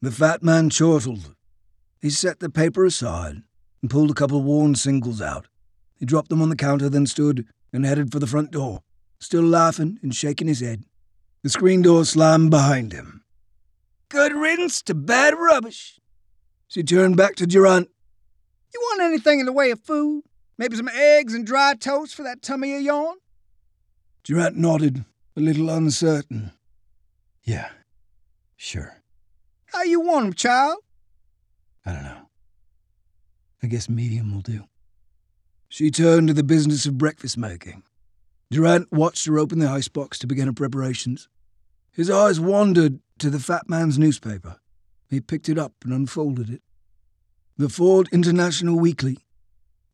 The 0.00 0.10
fat 0.10 0.42
man 0.42 0.70
chortled. 0.70 1.34
He 2.00 2.10
set 2.10 2.40
the 2.40 2.50
paper 2.50 2.84
aside 2.84 3.42
and 3.80 3.90
pulled 3.90 4.10
a 4.10 4.14
couple 4.14 4.42
worn 4.42 4.74
singles 4.74 5.20
out. 5.20 5.46
He 5.98 6.06
dropped 6.06 6.30
them 6.30 6.42
on 6.42 6.48
the 6.48 6.56
counter, 6.56 6.88
then 6.88 7.06
stood 7.06 7.46
and 7.72 7.84
headed 7.84 8.12
for 8.12 8.18
the 8.18 8.26
front 8.26 8.50
door, 8.50 8.80
still 9.22 9.44
laughing 9.44 9.98
and 10.02 10.14
shaking 10.14 10.48
his 10.48 10.60
head. 10.60 10.84
The 11.42 11.48
screen 11.48 11.82
door 11.82 12.04
slammed 12.04 12.50
behind 12.50 12.92
him. 12.92 13.24
Good 14.08 14.32
riddance 14.32 14.82
to 14.82 14.94
bad 14.94 15.34
rubbish. 15.38 15.98
She 16.68 16.82
turned 16.82 17.16
back 17.16 17.36
to 17.36 17.46
Durant. 17.46 17.88
You 18.74 18.80
want 18.80 19.02
anything 19.02 19.40
in 19.40 19.46
the 19.46 19.52
way 19.52 19.70
of 19.70 19.80
food? 19.80 20.24
Maybe 20.58 20.76
some 20.76 20.88
eggs 20.88 21.34
and 21.34 21.46
dry 21.46 21.74
toast 21.74 22.14
for 22.14 22.22
that 22.22 22.42
tummy 22.42 22.74
of 22.74 22.82
yourn? 22.82 23.16
Durant 24.24 24.56
nodded, 24.56 25.04
a 25.36 25.40
little 25.40 25.70
uncertain. 25.70 26.52
Yeah, 27.42 27.70
sure. 28.56 29.02
How 29.66 29.82
you 29.82 30.00
want 30.00 30.26
'em, 30.26 30.32
child? 30.34 30.78
I 31.84 31.92
don't 31.92 32.04
know. 32.04 32.28
I 33.62 33.66
guess 33.66 33.88
medium 33.88 34.32
will 34.34 34.42
do. 34.42 34.64
She 35.68 35.90
turned 35.90 36.28
to 36.28 36.34
the 36.34 36.42
business 36.42 36.86
of 36.86 36.98
breakfast 36.98 37.38
making. 37.38 37.82
Durant 38.52 38.92
watched 38.92 39.24
her 39.24 39.38
open 39.38 39.60
the 39.60 39.66
icebox 39.66 40.18
to 40.18 40.26
begin 40.26 40.46
her 40.46 40.52
preparations. 40.52 41.26
His 41.90 42.10
eyes 42.10 42.38
wandered 42.38 43.00
to 43.18 43.30
the 43.30 43.40
fat 43.40 43.66
man's 43.66 43.98
newspaper. 43.98 44.56
He 45.08 45.22
picked 45.22 45.48
it 45.48 45.56
up 45.56 45.72
and 45.82 45.90
unfolded 45.90 46.50
it. 46.50 46.60
The 47.56 47.70
Ford 47.70 48.10
International 48.12 48.78
Weekly, 48.78 49.20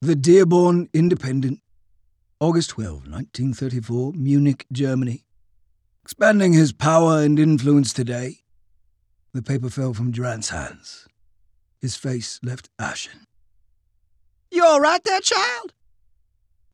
the 0.00 0.16
Dearborn 0.16 0.88
Independent, 0.92 1.60
August 2.40 2.70
12, 2.70 3.06
1934, 3.08 4.14
Munich, 4.14 4.66
Germany. 4.72 5.24
Expanding 6.02 6.52
his 6.52 6.72
power 6.72 7.22
and 7.22 7.38
influence 7.38 7.92
today, 7.92 8.38
the 9.32 9.42
paper 9.42 9.70
fell 9.70 9.94
from 9.94 10.10
Durant's 10.10 10.48
hands. 10.48 11.06
His 11.80 11.94
face 11.94 12.40
left 12.42 12.70
ashen. 12.76 13.28
You 14.50 14.64
all 14.64 14.80
right 14.80 15.04
there, 15.04 15.20
child? 15.20 15.74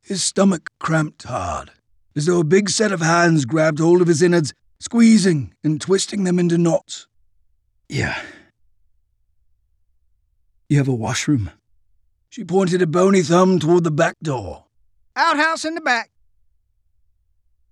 His 0.05 0.23
stomach 0.23 0.69
cramped 0.77 1.23
hard, 1.23 1.71
as 2.15 2.27
though 2.27 2.39
a 2.39 2.43
big 2.43 2.69
set 2.69 2.91
of 2.91 3.01
hands 3.01 3.43
grabbed 3.43 3.79
hold 3.79 4.03
of 4.03 4.07
his 4.07 4.21
innards, 4.21 4.53
squeezing 4.79 5.55
and 5.63 5.81
twisting 5.81 6.25
them 6.25 6.37
into 6.37 6.59
knots. 6.59 7.07
Yeah. 7.89 8.21
You 10.69 10.77
have 10.77 10.87
a 10.87 10.93
washroom? 10.93 11.49
She 12.29 12.43
pointed 12.43 12.83
a 12.83 12.87
bony 12.87 13.23
thumb 13.23 13.57
toward 13.57 13.83
the 13.83 13.89
back 13.89 14.15
door. 14.21 14.65
Outhouse 15.15 15.65
in 15.65 15.73
the 15.73 15.81
back. 15.81 16.11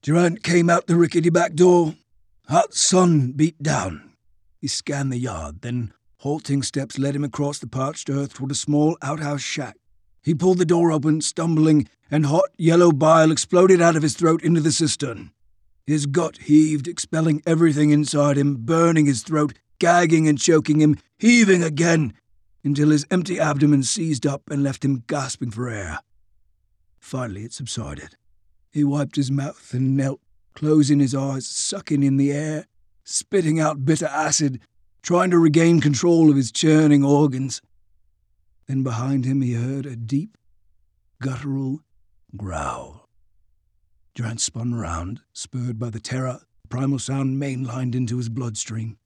Durant 0.01 0.41
came 0.41 0.71
out 0.71 0.87
the 0.87 0.95
rickety 0.95 1.29
back 1.29 1.53
door. 1.53 1.93
Hot 2.49 2.73
sun 2.73 3.33
beat 3.33 3.61
down. 3.61 4.09
He 4.59 4.67
scanned 4.67 5.11
the 5.11 5.17
yard, 5.17 5.61
then 5.61 5.93
halting 6.17 6.63
steps 6.63 6.97
led 6.97 7.15
him 7.15 7.23
across 7.23 7.59
the 7.59 7.67
parched 7.67 8.09
earth 8.09 8.33
toward 8.33 8.49
a 8.49 8.55
small 8.55 8.97
outhouse 9.03 9.41
shack. 9.41 9.77
He 10.23 10.33
pulled 10.33 10.57
the 10.57 10.65
door 10.65 10.91
open, 10.91 11.21
stumbling, 11.21 11.87
and 12.13 12.27
hot 12.27 12.51
yellow 12.59 12.91
bile 12.91 13.31
exploded 13.31 13.81
out 13.81 13.95
of 13.95 14.03
his 14.03 14.13
throat 14.13 14.43
into 14.43 14.61
the 14.61 14.71
cistern. 14.71 15.31
His 15.87 16.05
gut 16.05 16.37
heaved, 16.43 16.87
expelling 16.87 17.41
everything 17.43 17.89
inside 17.89 18.37
him, 18.37 18.57
burning 18.57 19.07
his 19.07 19.23
throat, 19.23 19.53
gagging 19.79 20.27
and 20.27 20.39
choking 20.39 20.79
him, 20.79 20.95
heaving 21.17 21.63
again, 21.63 22.13
until 22.63 22.91
his 22.91 23.03
empty 23.09 23.39
abdomen 23.39 23.81
seized 23.81 24.27
up 24.27 24.43
and 24.51 24.61
left 24.61 24.85
him 24.85 25.03
gasping 25.07 25.49
for 25.49 25.67
air. 25.67 26.01
Finally, 26.99 27.45
it 27.45 27.53
subsided. 27.53 28.15
He 28.71 28.83
wiped 28.83 29.15
his 29.15 29.31
mouth 29.31 29.73
and 29.73 29.97
knelt, 29.97 30.21
closing 30.53 30.99
his 30.99 31.15
eyes, 31.15 31.47
sucking 31.47 32.03
in 32.03 32.17
the 32.17 32.31
air, 32.31 32.67
spitting 33.03 33.59
out 33.59 33.85
bitter 33.85 34.05
acid, 34.05 34.59
trying 35.01 35.31
to 35.31 35.39
regain 35.39 35.81
control 35.81 36.29
of 36.29 36.35
his 36.35 36.51
churning 36.51 37.03
organs. 37.03 37.59
Then 38.67 38.83
behind 38.83 39.25
him 39.25 39.41
he 39.41 39.53
heard 39.53 39.87
a 39.87 39.95
deep, 39.95 40.37
guttural 41.19 41.81
growl. 42.35 43.07
Durant 44.15 44.41
spun 44.41 44.75
round, 44.75 45.21
spurred 45.33 45.79
by 45.79 45.89
the 45.89 45.99
terror 45.99 46.41
the 46.61 46.67
primal 46.67 46.99
sound 46.99 47.41
mainlined 47.41 47.95
into 47.95 48.17
his 48.17 48.29
bloodstream. 48.29 48.97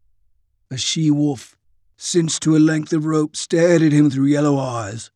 A 0.70 0.78
she 0.78 1.10
wolf, 1.10 1.58
cinched 1.98 2.44
to 2.44 2.56
a 2.56 2.60
length 2.60 2.94
of 2.94 3.06
rope, 3.06 3.36
stared 3.36 3.82
at 3.82 3.92
him 3.92 4.10
through 4.10 4.26
yellow 4.26 4.58
eyes. 4.58 5.12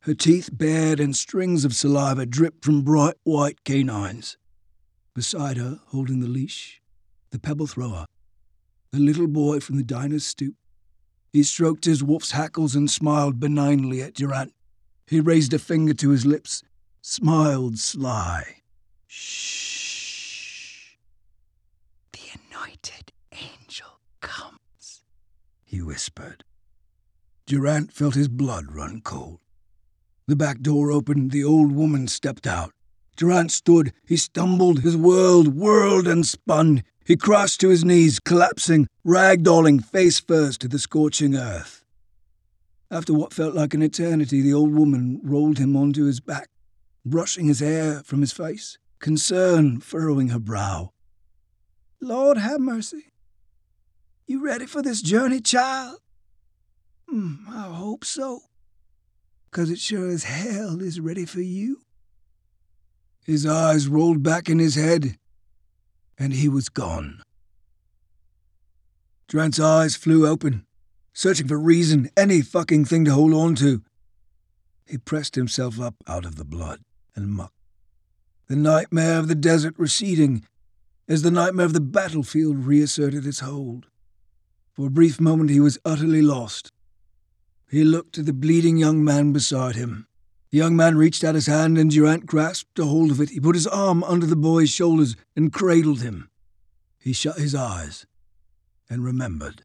Her 0.00 0.14
teeth 0.14 0.50
bared 0.52 1.00
and 1.00 1.16
strings 1.16 1.64
of 1.64 1.74
saliva 1.74 2.26
dripped 2.26 2.64
from 2.64 2.82
bright 2.82 3.16
white 3.24 3.64
canines. 3.64 4.36
Beside 5.14 5.56
her, 5.56 5.80
holding 5.86 6.20
the 6.20 6.28
leash, 6.28 6.80
the 7.30 7.38
pebble 7.38 7.66
thrower, 7.66 8.06
the 8.92 9.00
little 9.00 9.26
boy 9.26 9.60
from 9.60 9.76
the 9.76 9.82
diner's 9.82 10.24
stoop. 10.24 10.54
He 11.32 11.42
stroked 11.42 11.84
his 11.84 12.02
wolf's 12.02 12.30
hackles 12.30 12.76
and 12.76 12.90
smiled 12.90 13.40
benignly 13.40 14.00
at 14.00 14.14
Durant. 14.14 14.54
He 15.06 15.20
raised 15.20 15.52
a 15.52 15.58
finger 15.58 15.92
to 15.94 16.10
his 16.10 16.24
lips, 16.24 16.62
smiled 17.08 17.78
sly. 17.78 18.56
Shh. 19.06 20.96
The 22.12 22.18
anointed 22.34 23.12
angel 23.30 24.00
comes, 24.20 25.04
he 25.64 25.80
whispered. 25.80 26.42
Durant 27.46 27.92
felt 27.92 28.16
his 28.16 28.26
blood 28.26 28.74
run 28.74 29.02
cold. 29.02 29.38
The 30.26 30.34
back 30.34 30.60
door 30.62 30.90
opened, 30.90 31.30
the 31.30 31.44
old 31.44 31.70
woman 31.70 32.08
stepped 32.08 32.44
out. 32.44 32.72
Durant 33.16 33.52
stood, 33.52 33.92
he 34.04 34.16
stumbled, 34.16 34.80
his 34.80 34.96
world 34.96 35.54
whirled 35.54 36.08
and 36.08 36.26
spun. 36.26 36.82
He 37.06 37.14
crashed 37.14 37.60
to 37.60 37.68
his 37.68 37.84
knees, 37.84 38.18
collapsing, 38.18 38.88
ragdolling 39.06 39.84
face 39.84 40.18
first 40.18 40.60
to 40.62 40.68
the 40.68 40.80
scorching 40.80 41.36
earth. 41.36 41.84
After 42.90 43.14
what 43.14 43.32
felt 43.32 43.54
like 43.54 43.74
an 43.74 43.82
eternity, 43.82 44.42
the 44.42 44.52
old 44.52 44.74
woman 44.74 45.20
rolled 45.22 45.58
him 45.58 45.76
onto 45.76 46.06
his 46.06 46.18
back, 46.18 46.48
brushing 47.06 47.46
his 47.46 47.60
hair 47.60 48.02
from 48.04 48.20
his 48.20 48.32
face, 48.32 48.78
concern 48.98 49.80
furrowing 49.80 50.28
her 50.28 50.40
brow. 50.40 50.90
Lord 52.00 52.36
have 52.36 52.60
mercy. 52.60 53.12
You 54.26 54.44
ready 54.44 54.66
for 54.66 54.82
this 54.82 55.00
journey, 55.00 55.40
child? 55.40 56.00
Mm, 57.08 57.48
I 57.48 57.72
hope 57.72 58.04
so. 58.04 58.40
'Cause 59.52 59.70
it 59.70 59.78
sure 59.78 60.10
as 60.10 60.24
hell 60.24 60.82
is 60.82 60.98
ready 60.98 61.24
for 61.24 61.40
you. 61.40 61.80
His 63.24 63.46
eyes 63.46 63.86
rolled 63.86 64.22
back 64.24 64.48
in 64.48 64.58
his 64.58 64.74
head, 64.74 65.16
and 66.18 66.32
he 66.32 66.48
was 66.48 66.68
gone. 66.68 67.22
Durant's 69.28 69.60
eyes 69.60 69.94
flew 69.94 70.26
open, 70.26 70.66
searching 71.14 71.46
for 71.46 71.58
reason, 71.58 72.10
any 72.16 72.42
fucking 72.42 72.84
thing 72.84 73.04
to 73.04 73.14
hold 73.14 73.32
on 73.32 73.54
to. 73.56 73.84
He 74.86 74.98
pressed 74.98 75.36
himself 75.36 75.80
up 75.80 75.94
out 76.06 76.24
of 76.24 76.34
the 76.34 76.44
blood 76.44 76.82
and 77.16 77.30
muck. 77.30 77.52
The 78.46 78.56
nightmare 78.56 79.18
of 79.18 79.26
the 79.26 79.34
desert 79.34 79.74
receding 79.76 80.46
as 81.08 81.22
the 81.22 81.30
nightmare 81.30 81.66
of 81.66 81.72
the 81.72 81.80
battlefield 81.80 82.64
reasserted 82.64 83.26
its 83.26 83.40
hold. 83.40 83.86
For 84.72 84.86
a 84.86 84.90
brief 84.90 85.20
moment 85.20 85.50
he 85.50 85.58
was 85.58 85.78
utterly 85.84 86.22
lost. 86.22 86.70
He 87.68 87.82
looked 87.82 88.18
at 88.18 88.26
the 88.26 88.32
bleeding 88.32 88.76
young 88.76 89.02
man 89.02 89.32
beside 89.32 89.74
him. 89.74 90.06
The 90.50 90.58
young 90.58 90.76
man 90.76 90.96
reached 90.96 91.24
out 91.24 91.34
his 91.34 91.46
hand 91.46 91.76
and 91.78 91.90
Durant 91.90 92.26
grasped 92.26 92.78
a 92.78 92.84
hold 92.84 93.10
of 93.10 93.20
it. 93.20 93.30
He 93.30 93.40
put 93.40 93.56
his 93.56 93.66
arm 93.66 94.04
under 94.04 94.26
the 94.26 94.36
boy's 94.36 94.70
shoulders 94.70 95.16
and 95.34 95.52
cradled 95.52 96.02
him. 96.02 96.30
He 97.00 97.12
shut 97.12 97.38
his 97.38 97.54
eyes 97.54 98.06
and 98.88 99.04
remembered. 99.04 99.62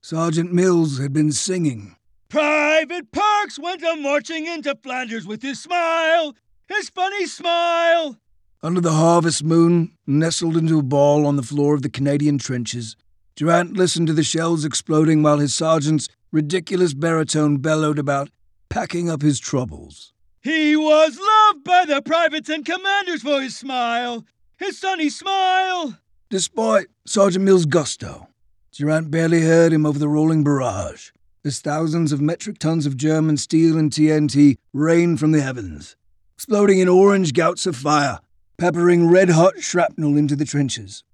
Sergeant 0.00 0.52
Mills 0.52 0.98
had 0.98 1.12
been 1.12 1.30
singing. 1.30 1.96
Private 2.28 3.12
Perks 3.12 3.58
went 3.58 3.82
a 3.82 3.94
marching 3.96 4.46
into 4.46 4.74
Flanders 4.82 5.26
with 5.26 5.42
his 5.42 5.60
smile, 5.60 6.34
his 6.68 6.88
funny 6.90 7.26
smile. 7.26 8.18
Under 8.62 8.80
the 8.80 8.92
harvest 8.92 9.42
moon, 9.42 9.92
nestled 10.06 10.56
into 10.56 10.78
a 10.78 10.82
ball 10.82 11.26
on 11.26 11.36
the 11.36 11.42
floor 11.42 11.74
of 11.74 11.82
the 11.82 11.88
Canadian 11.88 12.38
trenches, 12.38 12.96
Durant 13.34 13.76
listened 13.76 14.06
to 14.08 14.12
the 14.12 14.22
shells 14.22 14.64
exploding 14.64 15.22
while 15.22 15.38
his 15.38 15.54
sergeant's 15.54 16.08
ridiculous 16.30 16.94
baritone 16.94 17.58
bellowed 17.58 17.98
about 17.98 18.30
packing 18.68 19.10
up 19.10 19.22
his 19.22 19.40
troubles. 19.40 20.12
He 20.40 20.76
was 20.76 21.18
loved 21.18 21.64
by 21.64 21.84
the 21.86 22.02
privates 22.02 22.48
and 22.48 22.64
commanders 22.64 23.22
for 23.22 23.40
his 23.40 23.56
smile, 23.56 24.24
his 24.58 24.78
sunny 24.78 25.08
smile. 25.08 25.98
Despite 26.30 26.86
Sergeant 27.06 27.44
Mill's 27.44 27.66
gusto, 27.66 28.28
Durant 28.72 29.10
barely 29.10 29.42
heard 29.42 29.72
him 29.72 29.84
over 29.84 29.98
the 29.98 30.08
rolling 30.08 30.42
barrage 30.42 31.10
as 31.44 31.60
thousands 31.60 32.12
of 32.12 32.20
metric 32.20 32.58
tons 32.58 32.86
of 32.86 32.96
German 32.96 33.36
steel 33.36 33.76
and 33.76 33.90
TNT 33.90 34.56
rained 34.72 35.18
from 35.18 35.32
the 35.32 35.42
heavens, 35.42 35.96
exploding 36.42 36.80
in 36.80 36.88
orange 36.88 37.32
gouts 37.34 37.66
of 37.66 37.76
fire, 37.76 38.18
peppering 38.58 39.08
red 39.08 39.30
hot 39.30 39.60
shrapnel 39.60 40.16
into 40.16 40.34
the 40.34 40.44
trenches. 40.44 41.04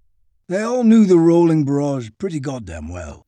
They 0.48 0.62
all 0.62 0.84
knew 0.84 1.04
the 1.04 1.18
rolling 1.18 1.66
barrage 1.66 2.08
pretty 2.16 2.40
goddamn 2.40 2.88
well. 2.88 3.26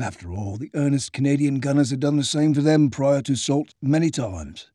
After 0.00 0.32
all, 0.32 0.56
the 0.56 0.70
earnest 0.72 1.12
Canadian 1.12 1.60
gunners 1.60 1.90
had 1.90 2.00
done 2.00 2.16
the 2.16 2.24
same 2.24 2.54
to 2.54 2.62
them 2.62 2.88
prior 2.88 3.20
to 3.20 3.36
Salt 3.36 3.74
many 3.82 4.08
times. 4.08 4.70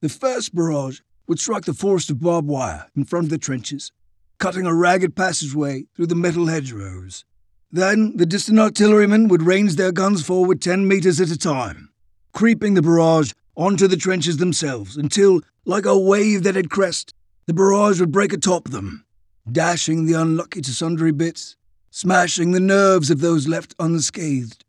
The 0.00 0.08
first 0.08 0.54
barrage 0.54 1.00
would 1.26 1.40
strike 1.40 1.66
the 1.66 1.74
forest 1.74 2.08
of 2.08 2.20
barbed 2.20 2.48
wire 2.48 2.86
in 2.96 3.04
front 3.04 3.26
of 3.26 3.30
the 3.30 3.36
trenches, 3.36 3.92
cutting 4.38 4.64
a 4.64 4.72
ragged 4.72 5.14
passageway 5.14 5.84
through 5.94 6.06
the 6.06 6.14
metal 6.14 6.46
hedgerows. 6.46 7.26
Then 7.70 8.16
the 8.16 8.24
distant 8.24 8.58
artillerymen 8.58 9.28
would 9.28 9.42
range 9.42 9.76
their 9.76 9.92
guns 9.92 10.24
forward 10.24 10.62
10 10.62 10.88
metres 10.88 11.20
at 11.20 11.28
a 11.28 11.36
time, 11.36 11.90
creeping 12.32 12.72
the 12.72 12.80
barrage 12.80 13.32
onto 13.56 13.86
the 13.86 13.98
trenches 13.98 14.38
themselves 14.38 14.96
until, 14.96 15.42
like 15.66 15.84
a 15.84 15.98
wave 15.98 16.44
that 16.44 16.54
had 16.54 16.70
crest, 16.70 17.12
the 17.46 17.52
barrage 17.52 18.00
would 18.00 18.12
break 18.12 18.32
atop 18.32 18.70
them, 18.70 19.04
dashing 19.50 20.06
the 20.06 20.14
unlucky 20.14 20.60
to 20.60 20.72
sundry 20.72 21.12
bits, 21.12 21.56
smashing 21.90 22.52
the 22.52 22.60
nerves 22.60 23.10
of 23.10 23.20
those 23.20 23.48
left 23.48 23.74
unscathed. 23.78 24.64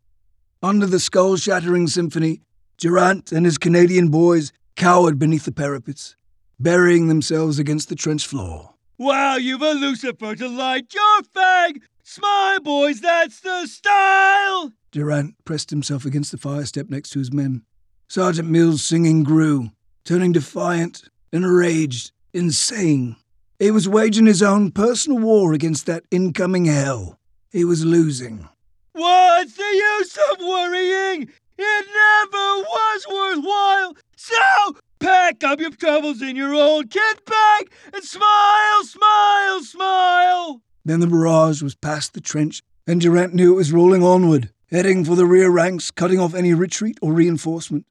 Under 0.62 0.86
the 0.86 0.98
skull 0.98 1.36
shattering 1.36 1.86
symphony, 1.86 2.42
Durant 2.78 3.32
and 3.32 3.46
his 3.46 3.58
Canadian 3.58 4.08
boys 4.08 4.52
cowered 4.76 5.18
beneath 5.18 5.44
the 5.44 5.52
parapets, 5.52 6.16
burying 6.58 7.06
themselves 7.06 7.58
against 7.58 7.88
the 7.88 7.94
trench 7.94 8.26
floor. 8.26 8.74
Wow, 8.98 9.36
you've 9.36 9.62
a 9.62 9.72
Lucifer 9.74 10.34
to 10.34 10.48
light 10.48 10.92
your 10.92 11.22
fag! 11.34 11.82
Smile, 12.02 12.60
boys, 12.60 13.00
that's 13.00 13.40
the 13.40 13.66
style! 13.66 14.72
Durant 14.90 15.34
pressed 15.44 15.70
himself 15.70 16.04
against 16.04 16.32
the 16.32 16.38
fire 16.38 16.64
step 16.64 16.88
next 16.88 17.10
to 17.10 17.20
his 17.20 17.32
men. 17.32 17.62
Sergeant 18.08 18.48
Mills' 18.48 18.82
singing 18.82 19.22
grew, 19.22 19.70
turning 20.08 20.32
defiant, 20.32 21.02
enraged, 21.34 22.12
insane. 22.32 23.14
He 23.58 23.70
was 23.70 23.86
waging 23.86 24.24
his 24.24 24.42
own 24.42 24.70
personal 24.70 25.18
war 25.18 25.52
against 25.52 25.84
that 25.84 26.04
incoming 26.10 26.64
hell. 26.64 27.18
He 27.50 27.62
was 27.62 27.84
losing. 27.84 28.48
What's 28.92 29.52
the 29.54 29.62
use 29.98 30.18
of 30.30 30.38
worrying? 30.40 31.28
It 31.58 31.86
never 31.92 32.62
was 32.62 33.06
worthwhile. 33.06 33.96
So 34.16 34.78
pack 34.98 35.44
up 35.44 35.60
your 35.60 35.72
troubles 35.72 36.22
in 36.22 36.36
your 36.36 36.54
old 36.54 36.88
kit 36.88 37.26
bag 37.26 37.70
and 37.92 38.02
smile, 38.02 38.84
smile, 38.84 39.62
smile. 39.62 40.62
Then 40.86 41.00
the 41.00 41.06
barrage 41.06 41.60
was 41.60 41.74
past 41.74 42.14
the 42.14 42.22
trench, 42.22 42.62
and 42.86 42.98
Durant 42.98 43.34
knew 43.34 43.52
it 43.52 43.56
was 43.56 43.72
rolling 43.72 44.02
onward, 44.02 44.48
heading 44.70 45.04
for 45.04 45.16
the 45.16 45.26
rear 45.26 45.50
ranks, 45.50 45.90
cutting 45.90 46.18
off 46.18 46.34
any 46.34 46.54
retreat 46.54 46.96
or 47.02 47.12
reinforcement. 47.12 47.84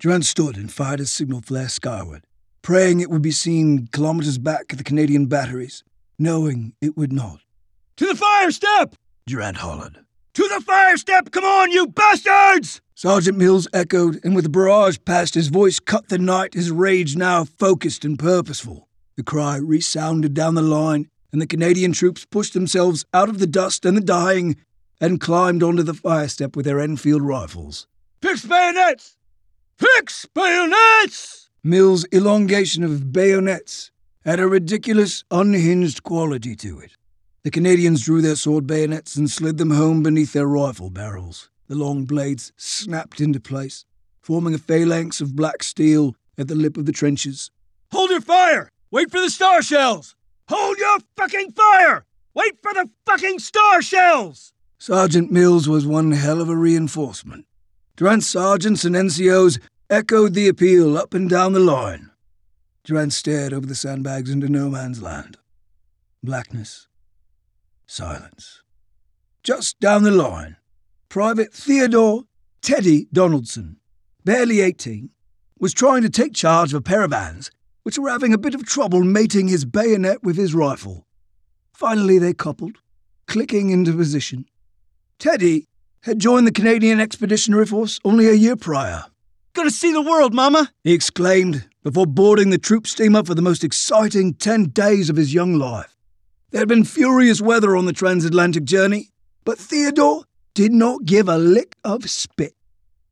Durant 0.00 0.24
stood 0.24 0.56
and 0.56 0.72
fired 0.72 1.00
his 1.00 1.10
signal 1.10 1.40
flare 1.40 1.68
skyward, 1.68 2.24
praying 2.62 3.00
it 3.00 3.10
would 3.10 3.22
be 3.22 3.32
seen 3.32 3.88
kilometers 3.88 4.38
back 4.38 4.66
at 4.70 4.78
the 4.78 4.84
Canadian 4.84 5.26
batteries, 5.26 5.82
knowing 6.20 6.72
it 6.80 6.96
would 6.96 7.12
not. 7.12 7.40
To 7.96 8.06
the 8.06 8.14
fire 8.14 8.52
step! 8.52 8.94
Durant 9.26 9.56
hollered. 9.56 9.98
To 10.34 10.48
the 10.54 10.60
fire 10.60 10.96
step! 10.96 11.32
Come 11.32 11.42
on, 11.42 11.72
you 11.72 11.88
bastards! 11.88 12.80
Sergeant 12.94 13.36
Mills 13.38 13.66
echoed, 13.72 14.20
and 14.22 14.36
with 14.36 14.44
the 14.44 14.50
barrage 14.50 14.98
past, 15.04 15.34
his 15.34 15.48
voice 15.48 15.80
cut 15.80 16.08
the 16.08 16.18
night, 16.18 16.54
his 16.54 16.70
rage 16.70 17.16
now 17.16 17.44
focused 17.44 18.04
and 18.04 18.16
purposeful. 18.16 18.86
The 19.16 19.24
cry 19.24 19.56
resounded 19.56 20.32
down 20.32 20.54
the 20.54 20.62
line, 20.62 21.08
and 21.32 21.42
the 21.42 21.46
Canadian 21.46 21.90
troops 21.90 22.24
pushed 22.24 22.54
themselves 22.54 23.04
out 23.12 23.28
of 23.28 23.40
the 23.40 23.48
dust 23.48 23.84
and 23.84 23.96
the 23.96 24.00
dying 24.00 24.56
and 25.00 25.20
climbed 25.20 25.64
onto 25.64 25.82
the 25.82 25.92
fire 25.92 26.28
step 26.28 26.54
with 26.54 26.66
their 26.66 26.78
Enfield 26.78 27.22
rifles. 27.22 27.88
Fix 28.22 28.44
bayonets! 28.44 29.17
Fix 29.78 30.26
bayonets! 30.34 31.50
Mill's 31.62 32.04
elongation 32.12 32.82
of 32.82 33.12
bayonets 33.12 33.92
had 34.24 34.40
a 34.40 34.48
ridiculous, 34.48 35.22
unhinged 35.30 36.02
quality 36.02 36.56
to 36.56 36.80
it. 36.80 36.96
The 37.44 37.52
Canadians 37.52 38.02
drew 38.04 38.20
their 38.20 38.34
sword 38.34 38.66
bayonets 38.66 39.14
and 39.14 39.30
slid 39.30 39.56
them 39.56 39.70
home 39.70 40.02
beneath 40.02 40.32
their 40.32 40.48
rifle 40.48 40.90
barrels. 40.90 41.48
The 41.68 41.76
long 41.76 42.06
blades 42.06 42.52
snapped 42.56 43.20
into 43.20 43.38
place, 43.38 43.84
forming 44.20 44.52
a 44.52 44.58
phalanx 44.58 45.20
of 45.20 45.36
black 45.36 45.62
steel 45.62 46.16
at 46.36 46.48
the 46.48 46.56
lip 46.56 46.76
of 46.76 46.86
the 46.86 46.92
trenches. 46.92 47.52
Hold 47.92 48.10
your 48.10 48.20
fire! 48.20 48.68
Wait 48.90 49.12
for 49.12 49.20
the 49.20 49.30
star 49.30 49.62
shells! 49.62 50.16
Hold 50.48 50.78
your 50.78 50.98
fucking 51.16 51.52
fire! 51.52 52.04
Wait 52.34 52.54
for 52.62 52.74
the 52.74 52.90
fucking 53.06 53.38
star 53.38 53.80
shells! 53.80 54.52
Sergeant 54.78 55.30
Mills 55.30 55.68
was 55.68 55.86
one 55.86 56.10
hell 56.10 56.40
of 56.40 56.48
a 56.48 56.56
reinforcement. 56.56 57.46
Durant's 57.98 58.28
sergeants 58.28 58.84
and 58.84 58.94
NCOs 58.94 59.58
echoed 59.90 60.32
the 60.32 60.46
appeal 60.46 60.96
up 60.96 61.14
and 61.14 61.28
down 61.28 61.52
the 61.52 61.58
line. 61.58 62.12
Durant 62.84 63.12
stared 63.12 63.52
over 63.52 63.66
the 63.66 63.74
sandbags 63.74 64.30
into 64.30 64.48
no 64.48 64.70
man's 64.70 65.02
land. 65.02 65.36
Blackness. 66.22 66.86
Silence. 67.88 68.62
Just 69.42 69.80
down 69.80 70.04
the 70.04 70.12
line, 70.12 70.58
Private 71.08 71.52
Theodore 71.52 72.22
Teddy 72.62 73.08
Donaldson, 73.12 73.78
barely 74.24 74.60
18, 74.60 75.10
was 75.58 75.74
trying 75.74 76.02
to 76.02 76.08
take 76.08 76.34
charge 76.34 76.72
of 76.72 76.78
a 76.78 76.82
pair 76.82 77.02
of 77.02 77.10
vans 77.10 77.50
which 77.82 77.98
were 77.98 78.10
having 78.10 78.32
a 78.32 78.38
bit 78.38 78.54
of 78.54 78.64
trouble 78.64 79.02
mating 79.02 79.48
his 79.48 79.64
bayonet 79.64 80.22
with 80.22 80.36
his 80.36 80.54
rifle. 80.54 81.04
Finally, 81.72 82.20
they 82.20 82.32
coupled, 82.32 82.78
clicking 83.26 83.70
into 83.70 83.92
position. 83.92 84.44
Teddy 85.18 85.66
had 86.02 86.18
joined 86.18 86.46
the 86.46 86.52
Canadian 86.52 87.00
Expeditionary 87.00 87.66
Force 87.66 88.00
only 88.04 88.28
a 88.28 88.32
year 88.34 88.56
prior. 88.56 89.04
Gonna 89.54 89.70
see 89.70 89.92
the 89.92 90.02
world, 90.02 90.34
Mama! 90.34 90.70
He 90.84 90.92
exclaimed 90.92 91.68
before 91.82 92.06
boarding 92.06 92.50
the 92.50 92.58
troop 92.58 92.86
steamer 92.86 93.24
for 93.24 93.34
the 93.34 93.42
most 93.42 93.64
exciting 93.64 94.34
ten 94.34 94.64
days 94.64 95.10
of 95.10 95.16
his 95.16 95.34
young 95.34 95.54
life. 95.54 95.96
There 96.50 96.60
had 96.60 96.68
been 96.68 96.84
furious 96.84 97.40
weather 97.40 97.76
on 97.76 97.84
the 97.84 97.92
transatlantic 97.92 98.64
journey, 98.64 99.10
but 99.44 99.58
Theodore 99.58 100.24
did 100.54 100.72
not 100.72 101.04
give 101.04 101.28
a 101.28 101.38
lick 101.38 101.76
of 101.84 102.08
spit. 102.08 102.54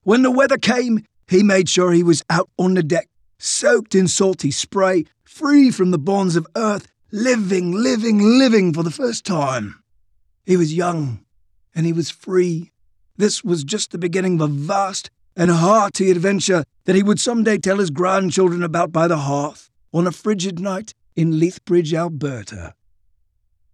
When 0.03 0.23
the 0.23 0.31
weather 0.31 0.59
came, 0.59 1.05
he 1.29 1.43
made 1.43 1.69
sure 1.69 1.93
he 1.93 2.03
was 2.03 2.23
out 2.31 2.49
on 2.59 2.75
the 2.75 2.83
deck, 2.83 3.09
soaked 3.39 3.95
in 3.95 4.09
salty 4.09 4.51
spray, 4.51 5.05
free 5.25 5.71
from 5.71 5.91
the 5.91 5.99
bonds 5.99 6.37
of 6.37 6.47
earth, 6.57 6.87
living, 7.11 7.73
living, 7.73 8.21
living 8.21 8.73
for 8.73 8.83
the 8.83 8.91
first 8.91 9.25
time. 9.25 9.83
He 10.45 10.57
was 10.57 10.75
young, 10.75 11.25
and 11.75 11.85
he 11.85 11.93
was 11.93 12.11
free. 12.11 12.71
This 13.17 13.43
was 13.43 13.65
just 13.65 13.91
the 13.91 13.99
beginning 13.99 14.41
of 14.41 14.51
a 14.51 14.53
vast 14.53 15.11
and 15.37 15.51
hearty 15.51 16.11
adventure 16.11 16.65
that 16.85 16.97
he 16.97 17.03
would 17.03 17.21
someday 17.21 17.59
tell 17.59 17.79
his 17.79 17.91
grandchildren 17.91 18.63
about 18.63 18.93
by 18.93 19.09
the 19.09 19.19
hearth 19.19 19.71
on 19.93 20.07
a 20.07 20.13
frigid 20.13 20.59
night 20.59 20.93
in 21.15 21.39
Lethbridge, 21.39 21.95
Alberta. 21.95 22.75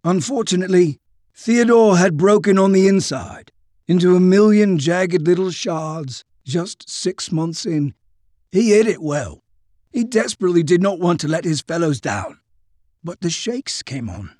Unfortunately, 0.03 0.99
Theodore 1.33 1.97
had 1.97 2.17
broken 2.17 2.57
on 2.57 2.71
the 2.71 2.87
inside 2.87 3.51
into 3.87 4.15
a 4.15 4.19
million 4.19 4.77
jagged 4.77 5.25
little 5.25 5.51
shards 5.51 6.23
just 6.45 6.89
six 6.89 7.31
months 7.31 7.65
in. 7.65 7.93
He 8.51 8.69
hid 8.69 8.87
it 8.87 9.01
well. 9.01 9.41
He 9.91 10.03
desperately 10.03 10.63
did 10.63 10.81
not 10.81 10.99
want 10.99 11.19
to 11.21 11.27
let 11.27 11.43
his 11.43 11.61
fellows 11.61 11.99
down. 11.99 12.39
But 13.03 13.21
the 13.21 13.29
shakes 13.29 13.83
came 13.83 14.09
on, 14.09 14.31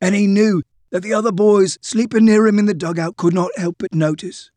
and 0.00 0.14
he 0.14 0.26
knew 0.26 0.62
that 0.90 1.02
the 1.02 1.12
other 1.12 1.32
boys 1.32 1.78
sleeping 1.82 2.24
near 2.24 2.46
him 2.46 2.58
in 2.58 2.66
the 2.66 2.74
dugout 2.74 3.16
could 3.16 3.34
not 3.34 3.50
help 3.56 3.76
but 3.78 3.94
notice. 3.94 4.50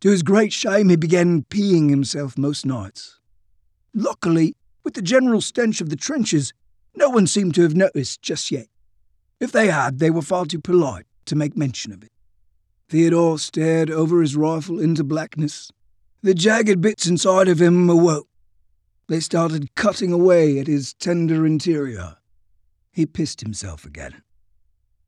To 0.00 0.10
his 0.10 0.22
great 0.22 0.52
shame, 0.52 0.88
he 0.88 0.96
began 0.96 1.42
peeing 1.44 1.90
himself 1.90 2.36
most 2.36 2.66
nights. 2.66 3.20
Luckily, 3.94 4.56
with 4.84 4.94
the 4.94 5.02
general 5.02 5.40
stench 5.40 5.80
of 5.80 5.90
the 5.90 5.96
trenches, 5.96 6.52
no 6.94 7.08
one 7.08 7.26
seemed 7.26 7.54
to 7.54 7.62
have 7.62 7.76
noticed 7.76 8.22
just 8.22 8.50
yet. 8.50 8.66
If 9.38 9.52
they 9.52 9.68
had, 9.68 9.98
they 9.98 10.10
were 10.10 10.22
far 10.22 10.46
too 10.46 10.60
polite 10.60 11.06
to 11.26 11.36
make 11.36 11.56
mention 11.56 11.92
of 11.92 12.02
it. 12.02 12.12
Theodore 12.88 13.38
stared 13.38 13.90
over 13.90 14.20
his 14.20 14.36
rifle 14.36 14.80
into 14.80 15.04
blackness. 15.04 15.70
The 16.22 16.34
jagged 16.34 16.80
bits 16.80 17.06
inside 17.06 17.48
of 17.48 17.60
him 17.60 17.88
awoke. 17.88 18.28
They 19.08 19.20
started 19.20 19.74
cutting 19.74 20.12
away 20.12 20.58
at 20.58 20.66
his 20.66 20.94
tender 20.94 21.46
interior. 21.46 22.16
He 22.92 23.06
pissed 23.06 23.40
himself 23.40 23.84
again. 23.84 24.22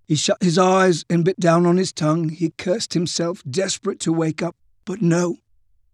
He 0.07 0.17
shut 0.17 0.43
his 0.43 0.59
eyes 0.59 1.05
and 1.09 1.25
bit 1.25 1.41
down 1.41 1.67
on 1.67 1.77
his 1.77 1.93
tongue. 1.93 2.29
He 2.29 2.51
cursed 2.59 2.95
himself, 2.95 3.43
desperate 3.49 4.01
to 4.01 4.13
wake 4.13 4.43
up. 4.43 4.57
But 4.85 5.01
no. 5.01 5.37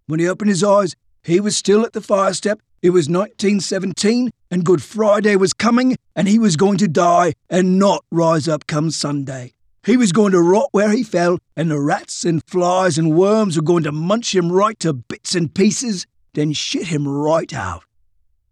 When 0.07 0.21
he 0.21 0.29
opened 0.29 0.51
his 0.51 0.65
eyes, 0.65 0.97
he 1.23 1.39
was 1.39 1.57
still 1.57 1.85
at 1.85 1.93
the 1.93 2.01
fire 2.01 2.35
step. 2.35 2.61
It 2.83 2.91
was 2.91 3.09
1917, 3.09 4.31
and 4.51 4.65
Good 4.65 4.83
Friday 4.83 5.37
was 5.37 5.53
coming, 5.53 5.97
and 6.17 6.27
he 6.27 6.39
was 6.39 6.57
going 6.57 6.79
to 6.79 6.89
die 6.89 7.35
and 7.49 7.79
not 7.79 8.05
rise 8.11 8.49
up 8.49 8.67
come 8.67 8.91
Sunday. 8.91 9.53
He 9.85 9.97
was 9.97 10.13
going 10.13 10.33
to 10.33 10.41
rot 10.41 10.69
where 10.73 10.91
he 10.91 11.03
fell, 11.03 11.39
and 11.57 11.71
the 11.71 11.79
rats 11.79 12.25
and 12.25 12.43
flies 12.47 12.99
and 12.99 13.17
worms 13.17 13.57
were 13.57 13.63
going 13.63 13.85
to 13.85 13.93
munch 13.93 14.35
him 14.35 14.51
right 14.51 14.79
to 14.81 14.93
bits 14.93 15.35
and 15.35 15.55
pieces, 15.55 16.07
then 16.35 16.53
shit 16.53 16.87
him 16.87 17.07
right 17.07 17.53
out. 17.53 17.85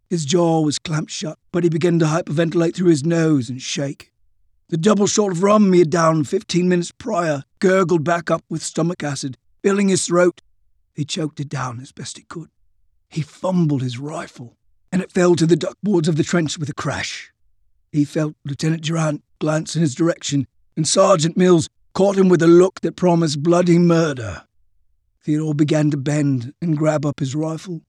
His 0.09 0.25
jaw 0.25 0.61
was 0.61 0.79
clamped 0.79 1.11
shut, 1.11 1.39
but 1.53 1.65
he 1.65 1.71
began 1.71 1.99
to 1.99 2.07
hyperventilate 2.07 2.75
through 2.75 2.91
his 2.91 3.05
nose 3.05 3.51
and 3.51 3.61
shake. 3.61 4.13
The 4.69 4.77
double 4.77 5.07
shot 5.07 5.33
of 5.33 5.43
rum 5.43 5.73
he 5.73 5.79
had 5.79 5.89
downed 5.89 6.29
15 6.29 6.69
minutes 6.69 6.93
prior 6.93 7.45
gurgled 7.59 8.05
back 8.05 8.31
up 8.31 8.45
with 8.51 8.63
stomach 8.63 9.03
acid, 9.03 9.39
filling 9.63 9.89
his 9.89 10.07
throat. 10.07 10.43
He 10.95 11.07
choked 11.07 11.41
it 11.41 11.49
down 11.49 11.81
as 11.81 11.91
best 11.91 12.19
he 12.19 12.25
could. 12.25 12.51
He 13.09 13.23
fumbled 13.23 13.83
his 13.83 13.99
rifle, 13.99 14.59
and 14.93 15.01
it 15.01 15.11
fell 15.11 15.37
to 15.37 15.47
the 15.47 15.57
duckboards 15.57 16.07
of 16.07 16.17
the 16.17 16.25
trench 16.25 16.59
with 16.59 16.69
a 16.69 16.75
crash. 16.75 17.33
He 17.91 18.05
felt 18.05 18.35
Lieutenant 18.45 18.83
Durant 18.83 19.25
glance 19.41 19.75
in 19.75 19.81
his 19.81 19.95
direction, 19.95 20.47
and 20.77 20.87
Sergeant 20.87 21.37
Mills 21.37 21.69
caught 21.95 22.19
him 22.19 22.29
with 22.29 22.43
a 22.43 22.47
look 22.47 22.83
that 22.83 22.97
promised 22.97 23.43
bloody 23.43 23.79
murder. 23.79 24.45
Theodore 25.23 25.55
began 25.55 25.91
to 25.91 25.97
bend 25.97 26.53
and 26.61 26.77
grab 26.77 27.07
up 27.07 27.21
his 27.21 27.35
rifle, 27.35 27.81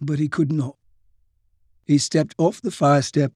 but 0.00 0.18
he 0.18 0.28
could 0.28 0.50
not. 0.50 0.76
He 1.84 1.98
stepped 1.98 2.34
off 2.36 2.60
the 2.60 2.70
fire 2.72 3.02
step. 3.02 3.32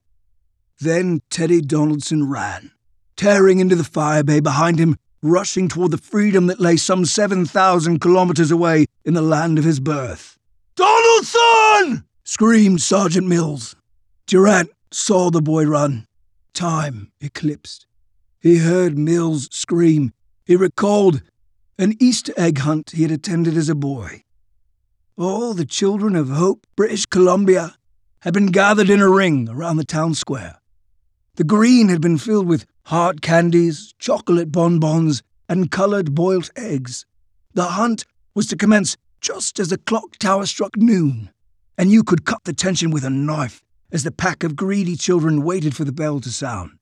Then 0.82 1.22
Teddy 1.30 1.60
Donaldson 1.60 2.28
ran. 2.28 2.72
Tearing 3.16 3.60
into 3.60 3.76
the 3.76 3.84
fire 3.84 4.24
bay 4.24 4.40
behind 4.40 4.80
him 4.80 4.96
rushing 5.22 5.68
toward 5.68 5.92
the 5.92 5.96
freedom 5.96 6.48
that 6.48 6.58
lay 6.58 6.76
some 6.76 7.04
7,000 7.04 8.00
kilometers 8.00 8.50
away 8.50 8.86
in 9.04 9.14
the 9.14 9.22
land 9.22 9.58
of 9.58 9.64
his 9.64 9.78
birth. 9.78 10.38
Donaldson! 10.74 12.04
screamed 12.24 12.82
Sergeant 12.82 13.28
Mills. 13.28 13.76
Durant 14.26 14.70
saw 14.90 15.30
the 15.30 15.40
boy 15.40 15.66
run. 15.66 16.08
Time 16.52 17.12
eclipsed. 17.20 17.86
He 18.40 18.58
heard 18.58 18.98
Mills 18.98 19.48
scream. 19.52 20.12
He 20.44 20.56
recalled 20.56 21.22
an 21.78 21.94
Easter 22.00 22.32
egg 22.36 22.58
hunt 22.58 22.90
he 22.90 23.02
had 23.02 23.12
attended 23.12 23.56
as 23.56 23.68
a 23.68 23.76
boy. 23.76 24.24
All 25.16 25.54
the 25.54 25.64
children 25.64 26.16
of 26.16 26.30
Hope, 26.30 26.66
British 26.74 27.06
Columbia, 27.06 27.76
had 28.22 28.34
been 28.34 28.46
gathered 28.46 28.90
in 28.90 28.98
a 28.98 29.08
ring 29.08 29.48
around 29.48 29.76
the 29.76 29.84
town 29.84 30.14
square. 30.14 30.58
The 31.36 31.44
green 31.44 31.88
had 31.88 32.02
been 32.02 32.18
filled 32.18 32.46
with 32.46 32.66
hard 32.86 33.22
candies, 33.22 33.94
chocolate 33.98 34.52
bonbons, 34.52 35.22
and 35.48 35.70
coloured 35.70 36.14
boiled 36.14 36.50
eggs. 36.56 37.06
The 37.54 37.64
hunt 37.64 38.04
was 38.34 38.46
to 38.48 38.56
commence 38.56 38.98
just 39.22 39.58
as 39.58 39.68
the 39.68 39.78
clock 39.78 40.18
tower 40.18 40.44
struck 40.44 40.76
noon, 40.76 41.30
and 41.78 41.90
you 41.90 42.04
could 42.04 42.26
cut 42.26 42.44
the 42.44 42.52
tension 42.52 42.90
with 42.90 43.02
a 43.02 43.08
knife 43.08 43.62
as 43.90 44.02
the 44.02 44.10
pack 44.10 44.44
of 44.44 44.56
greedy 44.56 44.94
children 44.94 45.42
waited 45.42 45.74
for 45.74 45.84
the 45.84 45.92
bell 45.92 46.20
to 46.20 46.30
sound. 46.30 46.72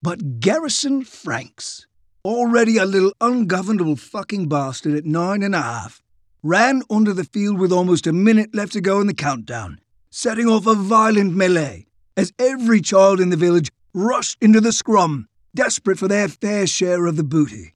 But 0.00 0.38
Garrison 0.38 1.02
Franks, 1.02 1.88
already 2.24 2.76
a 2.76 2.84
little 2.84 3.14
ungovernable 3.20 3.96
fucking 3.96 4.48
bastard 4.48 4.94
at 4.94 5.04
nine 5.04 5.42
and 5.42 5.56
a 5.56 5.62
half, 5.62 6.00
ran 6.40 6.82
onto 6.88 7.12
the 7.12 7.24
field 7.24 7.58
with 7.58 7.72
almost 7.72 8.06
a 8.06 8.12
minute 8.12 8.54
left 8.54 8.74
to 8.74 8.80
go 8.80 9.00
in 9.00 9.08
the 9.08 9.14
countdown, 9.14 9.80
setting 10.08 10.46
off 10.46 10.68
a 10.68 10.74
violent 10.76 11.34
melee 11.34 11.85
as 12.16 12.32
every 12.38 12.80
child 12.80 13.20
in 13.20 13.30
the 13.30 13.36
village 13.36 13.70
rushed 13.92 14.38
into 14.40 14.60
the 14.60 14.72
scrum, 14.72 15.28
desperate 15.54 15.98
for 15.98 16.08
their 16.08 16.28
fair 16.28 16.66
share 16.66 17.06
of 17.06 17.16
the 17.16 17.24
booty. 17.24 17.74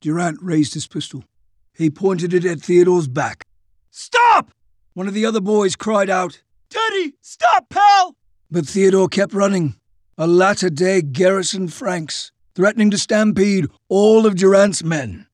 Durant 0.00 0.38
raised 0.42 0.74
his 0.74 0.86
pistol. 0.86 1.24
He 1.74 1.90
pointed 1.90 2.32
it 2.34 2.44
at 2.44 2.60
Theodore's 2.60 3.08
back. 3.08 3.44
Stop! 3.90 4.50
One 4.94 5.08
of 5.08 5.14
the 5.14 5.26
other 5.26 5.40
boys 5.40 5.76
cried 5.76 6.10
out, 6.10 6.42
Teddy, 6.68 7.14
stop, 7.20 7.68
pal! 7.68 8.16
but 8.50 8.66
Theodore 8.66 9.08
kept 9.08 9.32
running, 9.32 9.76
a 10.18 10.26
latter 10.26 10.70
day 10.70 11.02
Garrison 11.02 11.68
Franks, 11.68 12.32
threatening 12.54 12.90
to 12.90 12.98
stampede 12.98 13.66
all 13.88 14.26
of 14.26 14.36
Durant's 14.36 14.82
men. 14.82 15.26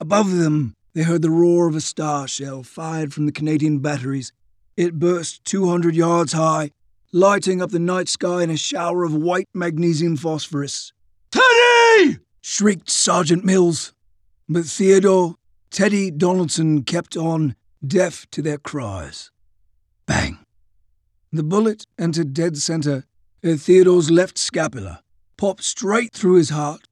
Above 0.00 0.30
them, 0.36 0.74
they 0.94 1.02
heard 1.02 1.22
the 1.22 1.30
roar 1.30 1.68
of 1.68 1.74
a 1.74 1.80
star 1.80 2.28
shell 2.28 2.62
fired 2.62 3.12
from 3.12 3.26
the 3.26 3.32
Canadian 3.32 3.80
batteries. 3.80 4.32
It 4.76 4.98
burst 4.98 5.44
200 5.44 5.94
yards 5.96 6.32
high, 6.32 6.70
lighting 7.14 7.62
up 7.62 7.70
the 7.70 7.78
night 7.78 8.08
sky 8.08 8.42
in 8.42 8.50
a 8.50 8.56
shower 8.56 9.04
of 9.04 9.14
white 9.14 9.48
magnesium 9.54 10.16
phosphorus. 10.16 10.92
Teddy! 11.30 12.18
shrieked 12.40 12.90
Sergeant 12.90 13.44
Mills. 13.44 13.94
But 14.48 14.64
Theodore, 14.64 15.36
Teddy 15.70 16.10
Donaldson 16.10 16.82
kept 16.82 17.16
on, 17.16 17.54
deaf 17.86 18.28
to 18.32 18.42
their 18.42 18.58
cries. 18.58 19.30
Bang! 20.06 20.38
The 21.32 21.44
bullet 21.44 21.86
entered 21.96 22.34
dead 22.34 22.56
center 22.56 23.04
at 23.44 23.60
Theodore's 23.60 24.10
left 24.10 24.36
scapula, 24.36 25.00
popped 25.36 25.62
straight 25.62 26.12
through 26.12 26.34
his 26.34 26.50
heart, 26.50 26.88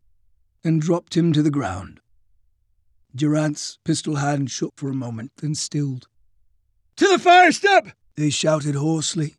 and 0.62 0.80
dropped 0.80 1.16
him 1.16 1.32
to 1.32 1.42
the 1.42 1.50
ground. 1.50 1.98
Durant's 3.12 3.78
pistol 3.84 4.16
hand 4.16 4.52
shook 4.52 4.74
for 4.76 4.88
a 4.88 4.94
moment, 4.94 5.32
then 5.38 5.56
stilled. 5.56 6.06
To 6.96 7.08
the 7.08 7.18
fire 7.18 7.50
step! 7.50 7.88
They 8.14 8.30
shouted 8.30 8.76
hoarsely. 8.76 9.34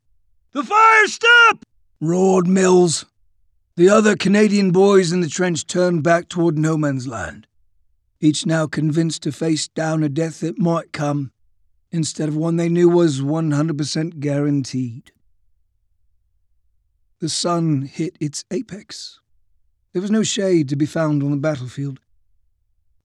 The 0.54 0.64
fire 0.64 1.08
step! 1.08 1.66
roared 2.00 2.46
Mills. 2.46 3.06
The 3.76 3.90
other 3.90 4.16
Canadian 4.16 4.70
boys 4.70 5.12
in 5.12 5.22
the 5.22 5.28
trench 5.28 5.66
turned 5.66 6.04
back 6.04 6.30
toward 6.30 6.60
no 6.60 6.78
man's 6.78 7.08
land, 7.08 7.48
each 8.22 8.46
now 8.46 8.68
convinced 8.68 9.24
to 9.24 9.32
face 9.32 9.68
down 9.68 10.04
a 10.04 10.10
death 10.10 10.42
that 10.42 10.60
might 10.60 10.94
come 10.94 11.32
instead 11.92 12.30
of 12.30 12.36
one 12.36 12.58
they 12.58 12.70
knew 12.70 12.88
was 12.88 13.20
100% 13.20 14.20
guaranteed. 14.20 15.12
The 17.20 17.30
sun 17.30 17.82
hit 17.82 18.16
its 18.20 18.46
apex. 18.52 19.20
There 19.92 20.04
was 20.04 20.12
no 20.12 20.22
shade 20.22 20.70
to 20.70 20.76
be 20.76 20.86
found 20.86 21.24
on 21.24 21.32
the 21.32 21.38
battlefield. 21.38 22.00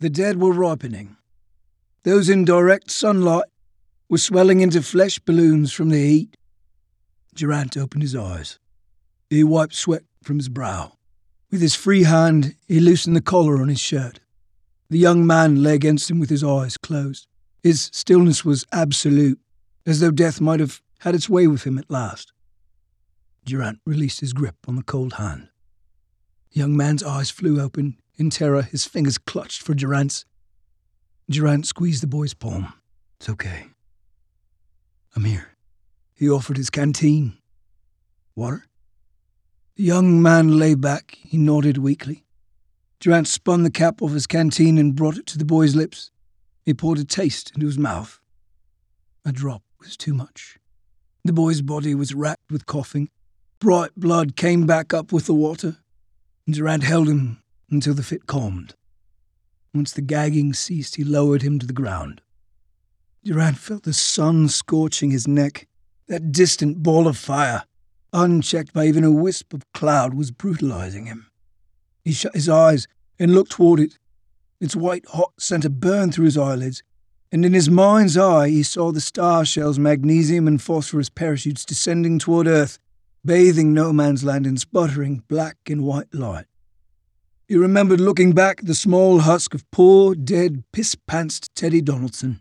The 0.01 0.11
dead 0.11 0.39
were 0.39 0.53
ripening. 0.53 1.17
Those 2.03 2.29
in 2.29 2.45
direct 2.45 2.91
sunlight 2.91 3.49
were 4.11 4.19
swelling 4.19 4.61
into 4.61 4.83
flesh 4.83 5.19
balloons 5.19 5.73
from 5.73 5.89
the 5.89 6.07
heat. 6.07 6.37
Durant 7.39 7.77
opened 7.77 8.03
his 8.03 8.17
eyes. 8.17 8.59
He 9.31 9.45
wiped 9.45 9.75
sweat 9.75 10.03
from 10.25 10.39
his 10.39 10.49
brow. 10.49 10.95
With 11.53 11.61
his 11.61 11.77
free 11.77 12.03
hand, 12.03 12.57
he 12.67 12.81
loosened 12.81 13.15
the 13.15 13.21
collar 13.21 13.63
on 13.63 13.69
his 13.69 13.79
shirt. 13.79 14.19
The 14.91 14.99
young 14.99 15.25
man 15.25 15.63
lay 15.63 15.77
against 15.77 16.11
him 16.11 16.19
with 16.19 16.31
his 16.31 16.43
eyes 16.43 16.77
closed. 16.77 17.29
His 17.63 17.91
stillness 17.93 18.45
was 18.45 18.67
absolute, 18.73 19.39
as 19.87 20.01
though 20.01 20.11
death 20.11 20.41
might 20.41 20.59
have 20.59 20.83
had 21.01 21.15
its 21.15 21.29
way 21.29 21.47
with 21.47 21.63
him 21.63 21.79
at 21.79 21.89
last. 21.89 22.33
Durant 23.45 23.79
released 23.87 24.19
his 24.19 24.33
grip 24.33 24.57
on 24.67 24.75
the 24.75 24.83
cold 24.83 25.13
hand. 25.15 25.49
The 26.53 26.59
young 26.59 26.77
man's 26.77 27.05
eyes 27.05 27.31
flew 27.31 27.61
open. 27.61 27.99
In 28.17 28.31
terror, 28.31 28.63
his 28.63 28.85
fingers 28.85 29.17
clutched 29.17 29.63
for 29.63 29.75
Durant's. 29.75 30.25
Durant 31.31 31.69
squeezed 31.69 32.03
the 32.03 32.09
boy's 32.09 32.35
palm. 32.35 32.73
It's 33.21 33.29
okay. 33.29 33.67
I'm 35.15 35.25
here. 35.25 35.53
He 36.19 36.29
offered 36.29 36.57
his 36.57 36.69
canteen. 36.69 37.39
Water? 38.35 38.65
The 39.77 39.85
young 39.85 40.21
man 40.21 40.59
lay 40.59 40.75
back. 40.75 41.17
He 41.21 41.39
nodded 41.39 41.79
weakly. 41.79 42.25
Durant 42.99 43.29
spun 43.29 43.63
the 43.63 43.71
cap 43.71 44.03
off 44.03 44.11
his 44.11 44.27
canteen 44.27 44.79
and 44.79 44.97
brought 44.97 45.17
it 45.17 45.27
to 45.27 45.39
the 45.39 45.45
boy's 45.45 45.77
lips. 45.77 46.11
He 46.65 46.75
poured 46.75 46.99
a 46.99 47.05
taste 47.05 47.53
into 47.55 47.67
his 47.67 47.79
mouth. 47.79 48.19
A 49.25 49.31
drop 49.31 49.63
was 49.79 49.97
too 49.97 50.13
much. 50.13 50.59
The 51.25 51.33
boy's 51.33 51.63
body 51.63 51.95
was 51.95 52.13
racked 52.15 52.51
with 52.51 52.67
coughing. 52.67 53.11
Bright 53.61 53.93
blood 53.97 54.35
came 54.35 54.67
back 54.67 54.93
up 54.93 55.13
with 55.13 55.27
the 55.27 55.35
water. 55.35 55.77
Durant 56.51 56.83
held 56.83 57.09
him 57.09 57.41
until 57.71 57.95
the 57.95 58.03
fit 58.03 58.27
calmed. 58.27 58.75
Once 59.73 59.93
the 59.93 60.03
gagging 60.03 60.53
ceased, 60.53 60.97
he 60.97 61.05
lowered 61.05 61.43
him 61.43 61.61
to 61.61 61.67
the 61.67 61.73
ground. 61.73 62.23
Durant 63.23 63.59
felt 63.59 63.85
the 63.85 63.93
sun 63.93 64.49
scorching 64.49 65.13
his 65.13 65.29
neck. 65.29 65.69
That 66.09 66.33
distant 66.33 66.83
ball 66.83 67.07
of 67.07 67.19
fire, 67.19 67.65
unchecked 68.15 68.73
by 68.73 68.87
even 68.87 69.05
a 69.05 69.11
wisp 69.11 69.53
of 69.53 69.71
cloud, 69.75 70.15
was 70.15 70.31
brutalizing 70.31 71.05
him. 71.05 71.31
He 72.03 72.13
shut 72.13 72.35
his 72.35 72.49
eyes 72.49 72.87
and 73.19 73.35
looked 73.35 73.53
toward 73.53 73.79
it. 73.79 73.99
Its 74.59 74.75
white 74.75 75.05
hot 75.09 75.35
centre 75.39 75.69
burned 75.69 76.15
through 76.15 76.25
his 76.25 76.39
eyelids, 76.39 76.83
and 77.31 77.45
in 77.45 77.53
his 77.53 77.69
mind's 77.69 78.17
eye 78.17 78.49
he 78.49 78.63
saw 78.63 78.91
the 78.91 79.03
star 79.03 79.45
shell's 79.45 79.79
magnesium 79.79 80.49
and 80.49 80.63
phosphorus 80.63 81.11
parachutes 81.11 81.67
descending 81.67 82.19
toward 82.19 82.47
Earth, 82.47 82.79
bathing 83.23 83.75
no 83.75 83.93
man's 83.93 84.25
land 84.25 84.47
in 84.47 84.57
sputtering 84.57 85.23
black 85.29 85.59
and 85.69 85.85
white 85.85 86.15
light. 86.15 86.47
He 87.47 87.57
remembered 87.57 88.01
looking 88.01 88.33
back 88.33 88.61
at 88.61 88.67
the 88.67 88.75
small 88.75 89.21
husk 89.21 89.53
of 89.53 89.71
poor, 89.71 90.15
dead, 90.15 90.65
piss-pantsed 90.73 91.51
Teddy 91.55 91.83
Donaldson. 91.83 92.41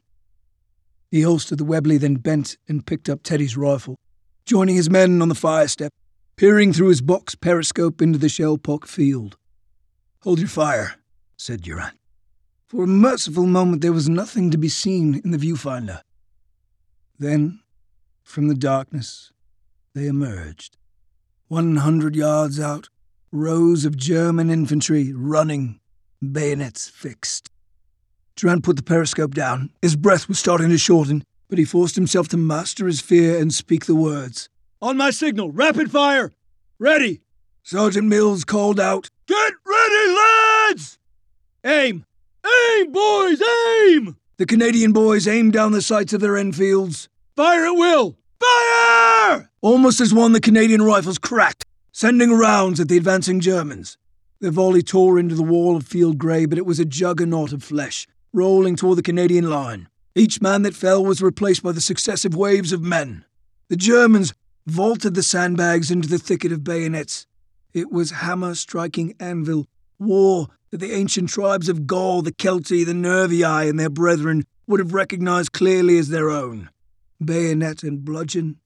He 1.09 1.21
holstered 1.21 1.57
the 1.57 1.65
Webley, 1.65 1.97
then 1.97 2.15
bent 2.15 2.57
and 2.67 2.85
picked 2.85 3.07
up 3.09 3.23
Teddy's 3.23 3.55
rifle, 3.55 3.97
joining 4.45 4.75
his 4.75 4.89
men 4.89 5.21
on 5.21 5.29
the 5.29 5.35
fire 5.35 5.67
step, 5.67 5.93
peering 6.35 6.73
through 6.73 6.89
his 6.89 7.01
box 7.01 7.33
periscope 7.35 8.01
into 8.01 8.19
the 8.19 8.29
shell-pocked 8.29 8.89
field. 8.89 9.37
Hold 10.21 10.39
your 10.39 10.49
fire, 10.49 10.95
said 11.37 11.61
Durant. 11.61 11.97
For 12.65 12.83
a 12.83 12.87
merciful 12.87 13.45
moment 13.45 13.81
there 13.81 13.93
was 13.93 14.09
nothing 14.09 14.51
to 14.51 14.57
be 14.57 14.67
seen 14.67 15.21
in 15.23 15.31
the 15.31 15.37
viewfinder. 15.37 16.01
Then, 17.17 17.61
from 18.23 18.49
the 18.49 18.55
darkness, 18.55 19.31
they 19.93 20.07
emerged. 20.07 20.77
One 21.47 21.77
hundred 21.77 22.15
yards 22.15 22.59
out, 22.59 22.89
rows 23.31 23.85
of 23.85 23.95
German 23.95 24.49
infantry 24.49 25.13
running, 25.13 25.79
bayonets 26.21 26.89
fixed. 26.89 27.49
Durant 28.37 28.63
put 28.63 28.75
the 28.75 28.83
periscope 28.83 29.33
down. 29.33 29.71
His 29.81 29.95
breath 29.95 30.27
was 30.27 30.37
starting 30.37 30.69
to 30.69 30.77
shorten, 30.77 31.23
but 31.49 31.57
he 31.57 31.65
forced 31.65 31.95
himself 31.95 32.27
to 32.29 32.37
master 32.37 32.85
his 32.85 33.01
fear 33.01 33.39
and 33.41 33.51
speak 33.51 33.87
the 33.87 33.95
words. 33.95 34.47
On 34.79 34.95
my 34.95 35.09
signal, 35.09 35.51
rapid 35.51 35.89
fire! 35.89 36.31
Ready! 36.77 37.21
Sergeant 37.63 38.07
Mills 38.07 38.43
called 38.43 38.79
out. 38.79 39.09
Get 39.25 39.53
ready, 39.65 40.15
lads! 40.15 40.99
Aim! 41.65 42.05
Aim, 42.45 42.91
boys, 42.91 43.41
aim! 43.41 44.17
The 44.37 44.45
Canadian 44.45 44.93
boys 44.93 45.27
aimed 45.27 45.53
down 45.53 45.71
the 45.71 45.81
sights 45.81 46.13
of 46.13 46.21
their 46.21 46.37
Enfields. 46.37 47.09
Fire 47.35 47.65
at 47.65 47.71
will! 47.71 48.19
Fire! 48.39 49.49
Almost 49.61 49.99
as 49.99 50.13
one, 50.13 50.33
the 50.33 50.39
Canadian 50.39 50.83
rifles 50.83 51.17
cracked, 51.17 51.65
sending 51.91 52.31
rounds 52.31 52.79
at 52.79 52.87
the 52.87 52.97
advancing 52.97 53.39
Germans. 53.39 53.97
Their 54.39 54.51
volley 54.51 54.83
tore 54.83 55.17
into 55.17 55.33
the 55.33 55.41
wall 55.41 55.75
of 55.75 55.87
field 55.87 56.19
grey, 56.19 56.45
but 56.45 56.59
it 56.59 56.67
was 56.67 56.79
a 56.79 56.85
juggernaut 56.85 57.51
of 57.51 57.63
flesh, 57.63 58.07
rolling 58.33 58.75
toward 58.75 58.97
the 58.97 59.03
Canadian 59.03 59.49
line. 59.49 59.87
Each 60.15 60.41
man 60.41 60.63
that 60.63 60.75
fell 60.75 61.03
was 61.03 61.21
replaced 61.21 61.63
by 61.63 61.71
the 61.71 61.81
successive 61.81 62.35
waves 62.35 62.71
of 62.73 62.81
men. 62.81 63.25
The 63.69 63.75
Germans 63.75 64.33
vaulted 64.65 65.13
the 65.13 65.23
sandbags 65.23 65.91
into 65.91 66.07
the 66.07 66.17
thicket 66.17 66.51
of 66.51 66.63
bayonets. 66.63 67.27
It 67.73 67.91
was 67.91 68.11
hammer 68.11 68.55
striking 68.55 69.13
anvil, 69.19 69.67
war 69.99 70.47
that 70.71 70.79
the 70.79 70.93
ancient 70.93 71.29
tribes 71.29 71.69
of 71.69 71.87
Gaul, 71.87 72.21
the 72.21 72.31
Celti, 72.31 72.85
the 72.85 72.93
Nervii, 72.93 73.69
and 73.69 73.79
their 73.79 73.89
brethren 73.89 74.45
would 74.67 74.79
have 74.79 74.93
recognized 74.93 75.53
clearly 75.53 75.97
as 75.97 76.09
their 76.09 76.29
own. 76.29 76.69
Bayonet 77.23 77.83
and 77.83 78.03
bludgeon, 78.03 78.57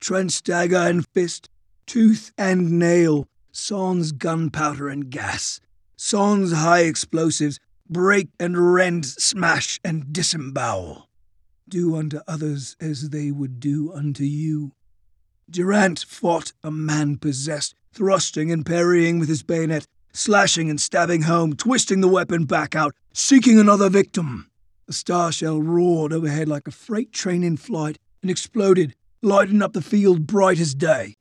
trench 0.00 0.42
dagger 0.42 0.76
and 0.76 1.06
fist, 1.08 1.48
tooth 1.86 2.32
and 2.36 2.78
nail, 2.78 3.28
sans 3.52 4.12
gunpowder 4.12 4.88
and 4.88 5.10
gas, 5.10 5.60
sans 5.96 6.52
high 6.52 6.80
explosives, 6.80 7.60
break 7.94 8.28
and 8.38 8.74
rend, 8.74 9.06
smash 9.06 9.80
and 9.82 10.12
disembowel. 10.12 11.08
Do 11.66 11.96
unto 11.96 12.20
others 12.28 12.76
as 12.80 13.08
they 13.08 13.30
would 13.30 13.60
do 13.60 13.92
unto 13.94 14.24
you. 14.24 14.72
Durant 15.48 16.04
fought 16.06 16.52
a 16.62 16.70
man 16.70 17.16
possessed, 17.16 17.74
thrusting 17.92 18.50
and 18.50 18.66
parrying 18.66 19.18
with 19.18 19.28
his 19.28 19.44
bayonet, 19.44 19.86
slashing 20.12 20.68
and 20.68 20.80
stabbing 20.80 21.22
home, 21.22 21.54
twisting 21.54 22.00
the 22.00 22.08
weapon 22.08 22.44
back 22.44 22.74
out, 22.74 22.94
seeking 23.12 23.58
another 23.58 23.88
victim. 23.88 24.50
The 24.86 24.92
star 24.92 25.32
shell 25.32 25.62
roared 25.62 26.12
overhead 26.12 26.48
like 26.48 26.66
a 26.66 26.72
freight 26.72 27.12
train 27.12 27.44
in 27.44 27.56
flight 27.56 27.98
and 28.22 28.30
exploded, 28.30 28.94
lighting 29.22 29.62
up 29.62 29.72
the 29.72 29.80
field 29.80 30.26
bright 30.26 30.58
as 30.58 30.74
day. 30.74 31.14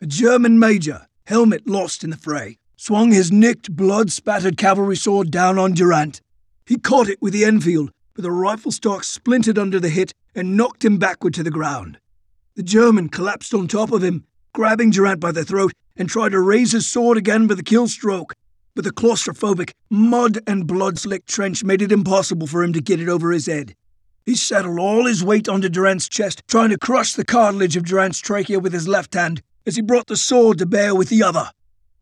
A 0.00 0.06
German 0.06 0.58
major, 0.58 1.06
helmet 1.26 1.68
lost 1.68 2.02
in 2.02 2.10
the 2.10 2.16
fray, 2.16 2.58
swung 2.84 3.12
his 3.12 3.30
nicked, 3.30 3.76
blood 3.76 4.10
spattered 4.10 4.56
cavalry 4.56 4.96
sword 4.96 5.30
down 5.30 5.56
on 5.56 5.72
Durant. 5.72 6.20
He 6.66 6.78
caught 6.78 7.08
it 7.08 7.22
with 7.22 7.32
the 7.32 7.44
Enfield, 7.44 7.92
but 8.12 8.22
the 8.22 8.32
rifle 8.32 8.72
stock 8.72 9.04
splintered 9.04 9.56
under 9.56 9.78
the 9.78 9.88
hit 9.88 10.12
and 10.34 10.56
knocked 10.56 10.84
him 10.84 10.98
backward 10.98 11.32
to 11.34 11.44
the 11.44 11.50
ground. 11.52 11.98
The 12.56 12.64
German 12.64 13.08
collapsed 13.08 13.54
on 13.54 13.68
top 13.68 13.92
of 13.92 14.02
him, 14.02 14.24
grabbing 14.52 14.90
Durant 14.90 15.20
by 15.20 15.30
the 15.30 15.44
throat, 15.44 15.72
and 15.96 16.08
tried 16.08 16.30
to 16.30 16.40
raise 16.40 16.72
his 16.72 16.90
sword 16.90 17.16
again 17.16 17.46
for 17.46 17.54
the 17.54 17.62
kill 17.62 17.86
stroke. 17.86 18.34
But 18.74 18.82
the 18.82 18.90
claustrophobic, 18.90 19.70
mud 19.88 20.40
and 20.48 20.66
blood 20.66 20.98
slicked 20.98 21.28
trench 21.28 21.62
made 21.62 21.82
it 21.82 21.92
impossible 21.92 22.48
for 22.48 22.64
him 22.64 22.72
to 22.72 22.80
get 22.80 22.98
it 22.98 23.08
over 23.08 23.30
his 23.30 23.46
head. 23.46 23.76
He 24.26 24.34
settled 24.34 24.80
all 24.80 25.06
his 25.06 25.22
weight 25.22 25.48
onto 25.48 25.68
Durant's 25.68 26.08
chest, 26.08 26.42
trying 26.48 26.70
to 26.70 26.78
crush 26.78 27.12
the 27.12 27.24
cartilage 27.24 27.76
of 27.76 27.84
Durant's 27.84 28.18
trachea 28.18 28.58
with 28.58 28.72
his 28.72 28.88
left 28.88 29.14
hand 29.14 29.40
as 29.64 29.76
he 29.76 29.82
brought 29.82 30.08
the 30.08 30.16
sword 30.16 30.58
to 30.58 30.66
bear 30.66 30.96
with 30.96 31.10
the 31.10 31.22
other. 31.22 31.52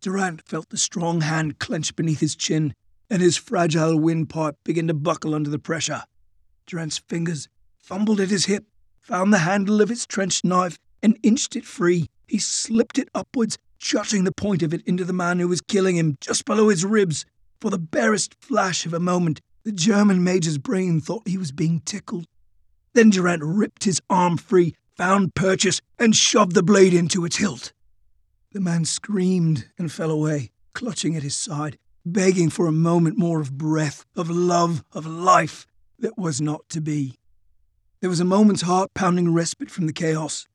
Durant 0.00 0.40
felt 0.48 0.70
the 0.70 0.78
strong 0.78 1.20
hand 1.20 1.58
clench 1.58 1.94
beneath 1.94 2.20
his 2.20 2.34
chin, 2.34 2.74
and 3.10 3.20
his 3.20 3.36
fragile 3.36 3.98
windpipe 3.98 4.56
begin 4.64 4.86
to 4.88 4.94
buckle 4.94 5.34
under 5.34 5.50
the 5.50 5.58
pressure. 5.58 6.04
Durant's 6.66 6.98
fingers 6.98 7.48
fumbled 7.76 8.20
at 8.20 8.30
his 8.30 8.46
hip, 8.46 8.64
found 8.98 9.32
the 9.32 9.38
handle 9.38 9.82
of 9.82 9.90
his 9.90 10.06
trench 10.06 10.42
knife, 10.42 10.78
and 11.02 11.18
inched 11.22 11.54
it 11.54 11.66
free. 11.66 12.08
He 12.26 12.38
slipped 12.38 12.98
it 12.98 13.10
upwards, 13.14 13.58
jutting 13.78 14.24
the 14.24 14.32
point 14.32 14.62
of 14.62 14.72
it 14.72 14.82
into 14.86 15.04
the 15.04 15.12
man 15.12 15.38
who 15.38 15.48
was 15.48 15.60
killing 15.60 15.96
him 15.96 16.16
just 16.20 16.44
below 16.44 16.68
his 16.68 16.84
ribs. 16.84 17.26
For 17.60 17.70
the 17.70 17.78
barest 17.78 18.34
flash 18.40 18.86
of 18.86 18.94
a 18.94 19.00
moment, 19.00 19.40
the 19.64 19.72
German 19.72 20.24
major's 20.24 20.56
brain 20.56 21.00
thought 21.00 21.28
he 21.28 21.36
was 21.36 21.52
being 21.52 21.80
tickled. 21.80 22.26
Then 22.94 23.10
Durant 23.10 23.42
ripped 23.44 23.84
his 23.84 24.00
arm 24.08 24.38
free, 24.38 24.74
found 24.96 25.34
purchase, 25.34 25.80
and 25.98 26.16
shoved 26.16 26.54
the 26.54 26.62
blade 26.62 26.94
into 26.94 27.24
its 27.26 27.36
hilt. 27.36 27.72
The 28.52 28.60
man 28.60 28.84
screamed 28.84 29.68
and 29.78 29.92
fell 29.92 30.10
away, 30.10 30.50
clutching 30.72 31.14
at 31.14 31.22
his 31.22 31.36
side, 31.36 31.78
begging 32.04 32.50
for 32.50 32.66
a 32.66 32.72
moment 32.72 33.16
more 33.16 33.40
of 33.40 33.56
breath, 33.56 34.04
of 34.16 34.28
love, 34.28 34.82
of 34.92 35.06
life 35.06 35.68
that 36.00 36.18
was 36.18 36.40
not 36.40 36.68
to 36.70 36.80
be. 36.80 37.20
There 38.00 38.10
was 38.10 38.18
a 38.18 38.24
moment's 38.24 38.62
heart 38.62 38.92
pounding 38.92 39.32
respite 39.32 39.70
from 39.70 39.86
the 39.86 39.92
chaos. 39.92 40.48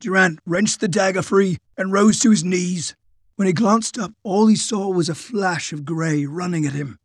Durant 0.00 0.38
wrenched 0.46 0.80
the 0.80 0.88
dagger 0.88 1.20
free 1.20 1.58
and 1.76 1.92
rose 1.92 2.20
to 2.20 2.30
his 2.30 2.42
knees. 2.42 2.96
When 3.36 3.46
he 3.46 3.52
glanced 3.52 3.98
up, 3.98 4.12
all 4.22 4.46
he 4.46 4.56
saw 4.56 4.88
was 4.88 5.10
a 5.10 5.14
flash 5.14 5.74
of 5.74 5.84
grey 5.84 6.24
running 6.24 6.64
at 6.64 6.72
him. 6.72 6.98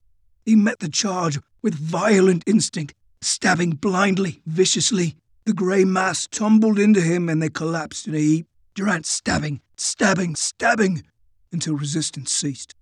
He 0.46 0.56
met 0.56 0.80
the 0.80 0.88
charge 0.88 1.40
with 1.62 1.74
violent 1.74 2.46
instinct, 2.48 2.94
stabbing 3.20 3.72
blindly, 3.72 4.42
viciously. 4.46 5.18
The 5.44 5.52
grey 5.52 5.84
mass 5.84 6.26
tumbled 6.26 6.80
into 6.80 7.02
him 7.02 7.28
and 7.28 7.42
they 7.42 7.50
collapsed 7.50 8.08
in 8.08 8.16
a 8.16 8.20
heap. 8.20 8.48
Durant 8.76 9.06
stabbing, 9.06 9.60
stabbing, 9.80 10.36
stabbing 10.36 11.04
until 11.52 11.76
resistance 11.76 12.32
ceased. 12.32 12.76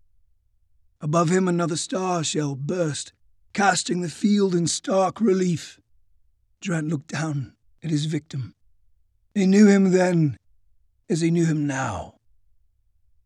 Above 1.02 1.30
him, 1.30 1.48
another 1.48 1.76
star 1.76 2.24
shell 2.24 2.56
burst, 2.56 3.14
casting 3.54 4.02
the 4.02 4.10
field 4.10 4.56
in 4.56 4.68
stark 4.68 5.22
relief. 5.22 5.80
Durant 6.62 6.88
looked 6.88 7.12
down 7.12 7.54
at 7.84 7.92
his 7.92 8.06
victim. 8.06 8.54
He 9.34 9.46
knew 9.46 9.68
him 9.68 9.92
then 9.92 10.38
as 11.10 11.22
he 11.22 11.30
knew 11.30 11.46
him 11.46 11.68
now. 11.68 12.16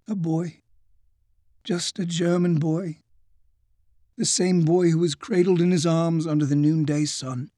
A 0.08 0.15
boy. 0.15 0.62
Just 1.63 1.99
a 1.99 2.05
German 2.05 2.55
boy. 2.55 2.97
The 4.17 4.25
same 4.25 4.65
boy 4.65 4.89
who 4.89 4.97
was 4.97 5.15
cradled 5.15 5.62
in 5.62 5.71
his 5.71 5.86
arms 5.86 6.27
under 6.27 6.45
the 6.45 6.55
noonday 6.55 7.05
sun. 7.05 7.51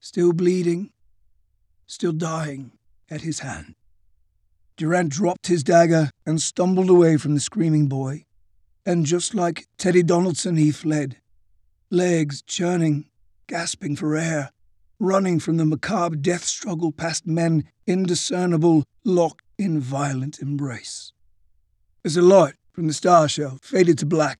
Still 0.00 0.32
bleeding, 0.32 0.92
still 1.86 2.12
dying 2.12 2.72
at 3.10 3.22
his 3.22 3.40
hand. 3.40 3.74
Durant 4.78 5.10
dropped 5.10 5.48
his 5.48 5.64
dagger 5.64 6.10
and 6.24 6.40
stumbled 6.40 6.88
away 6.88 7.16
from 7.16 7.34
the 7.34 7.40
screaming 7.40 7.88
boy. 7.88 8.24
And 8.86 9.04
just 9.04 9.34
like 9.34 9.66
Teddy 9.76 10.04
Donaldson, 10.04 10.56
he 10.56 10.70
fled, 10.70 11.16
legs 11.90 12.42
churning, 12.42 13.10
gasping 13.48 13.96
for 13.96 14.16
air, 14.16 14.52
running 15.00 15.40
from 15.40 15.56
the 15.56 15.64
macabre 15.64 16.14
death 16.14 16.44
struggle 16.44 16.92
past 16.92 17.26
men 17.26 17.64
indiscernible, 17.88 18.84
locked 19.04 19.44
in 19.58 19.80
violent 19.80 20.38
embrace. 20.38 21.12
As 22.04 22.14
the 22.14 22.22
light 22.22 22.54
from 22.70 22.86
the 22.86 22.92
star 22.92 23.28
shell 23.28 23.58
faded 23.60 23.98
to 23.98 24.06
black, 24.06 24.38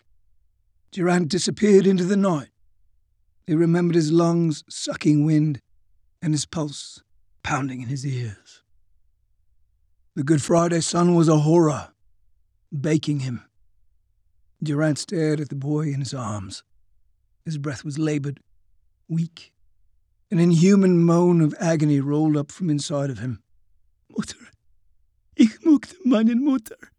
Durant 0.92 1.28
disappeared 1.30 1.84
into 1.84 2.04
the 2.04 2.16
night. 2.16 2.50
They 3.46 3.56
remembered 3.56 3.96
his 3.96 4.12
lungs 4.12 4.62
sucking 4.68 5.26
wind 5.26 5.60
and 6.22 6.32
his 6.32 6.46
pulse 6.46 7.02
pounding 7.42 7.82
in 7.82 7.88
his 7.88 8.06
ears. 8.06 8.62
The 10.18 10.24
Good 10.24 10.42
Friday 10.42 10.80
sun 10.80 11.14
was 11.14 11.28
a 11.28 11.38
horror, 11.38 11.90
baking 12.76 13.20
him. 13.20 13.44
Durant 14.60 14.98
stared 14.98 15.38
at 15.38 15.48
the 15.48 15.54
boy 15.54 15.92
in 15.92 16.00
his 16.00 16.12
arms. 16.12 16.64
His 17.44 17.56
breath 17.56 17.84
was 17.84 18.00
labored, 18.00 18.40
weak, 19.08 19.52
an 20.32 20.40
inhuman 20.40 21.04
moan 21.04 21.40
of 21.40 21.54
agony 21.60 22.00
rolled 22.00 22.36
up 22.36 22.50
from 22.50 22.68
inside 22.68 23.10
of 23.10 23.20
him. 23.20 23.44
Mutter, 24.08 24.48
ich 25.36 25.60
möchte 25.64 25.94
meinen 26.04 26.42
Mutter. 26.42 26.90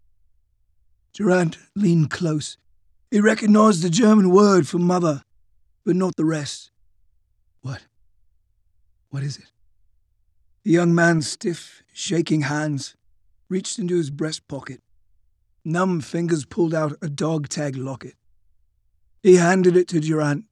Durant 1.11 1.57
leaned 1.75 2.11
close. 2.11 2.55
He 3.11 3.19
recognized 3.19 3.83
the 3.83 3.89
German 3.89 4.29
word 4.29 4.65
for 4.65 4.79
mother, 4.79 5.23
but 5.83 5.97
not 5.97 6.15
the 6.15 6.23
rest. 6.23 6.71
What? 7.63 7.81
What 9.09 9.23
is 9.23 9.37
it? 9.37 9.51
The 10.63 10.71
young 10.71 10.95
man's 10.95 11.29
stiff, 11.29 11.83
shaking 11.91 12.43
hands 12.43 12.95
reached 13.49 13.79
into 13.79 13.95
his 13.95 14.09
breast 14.09 14.47
pocket. 14.47 14.81
Numb 15.65 16.01
fingers 16.01 16.45
pulled 16.45 16.73
out 16.73 16.97
a 17.01 17.09
dog 17.09 17.49
tag 17.49 17.75
locket. 17.75 18.15
He 19.21 19.35
handed 19.35 19.75
it 19.75 19.87
to 19.89 19.99
Durant, 19.99 20.45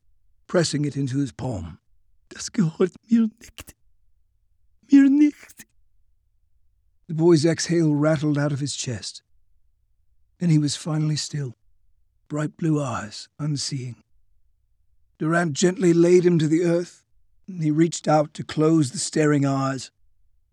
pressing 0.47 0.83
it 0.83 0.97
into 0.97 1.19
his 1.19 1.31
palm. 1.31 1.79
Das 2.29 2.49
gehört 2.49 2.93
mir 3.09 3.29
nicht. 3.39 3.73
Mir 4.91 5.09
nicht. 5.09 5.65
The 7.07 7.13
boy's 7.13 7.45
exhale 7.45 7.93
rattled 7.95 8.37
out 8.37 8.51
of 8.51 8.59
his 8.59 8.75
chest. 8.75 9.21
Then 10.39 10.49
he 10.49 10.57
was 10.57 10.75
finally 10.75 11.15
still, 11.15 11.55
bright 12.27 12.57
blue 12.57 12.81
eyes 12.83 13.29
unseeing. 13.39 14.03
Durant 15.17 15.53
gently 15.53 15.93
laid 15.93 16.25
him 16.25 16.37
to 16.37 16.47
the 16.47 16.63
earth, 16.63 17.03
and 17.47 17.63
he 17.63 17.71
reached 17.71 18.07
out 18.07 18.33
to 18.33 18.43
close 18.43 18.91
the 18.91 18.99
staring 18.99 19.45
eyes. 19.45 19.89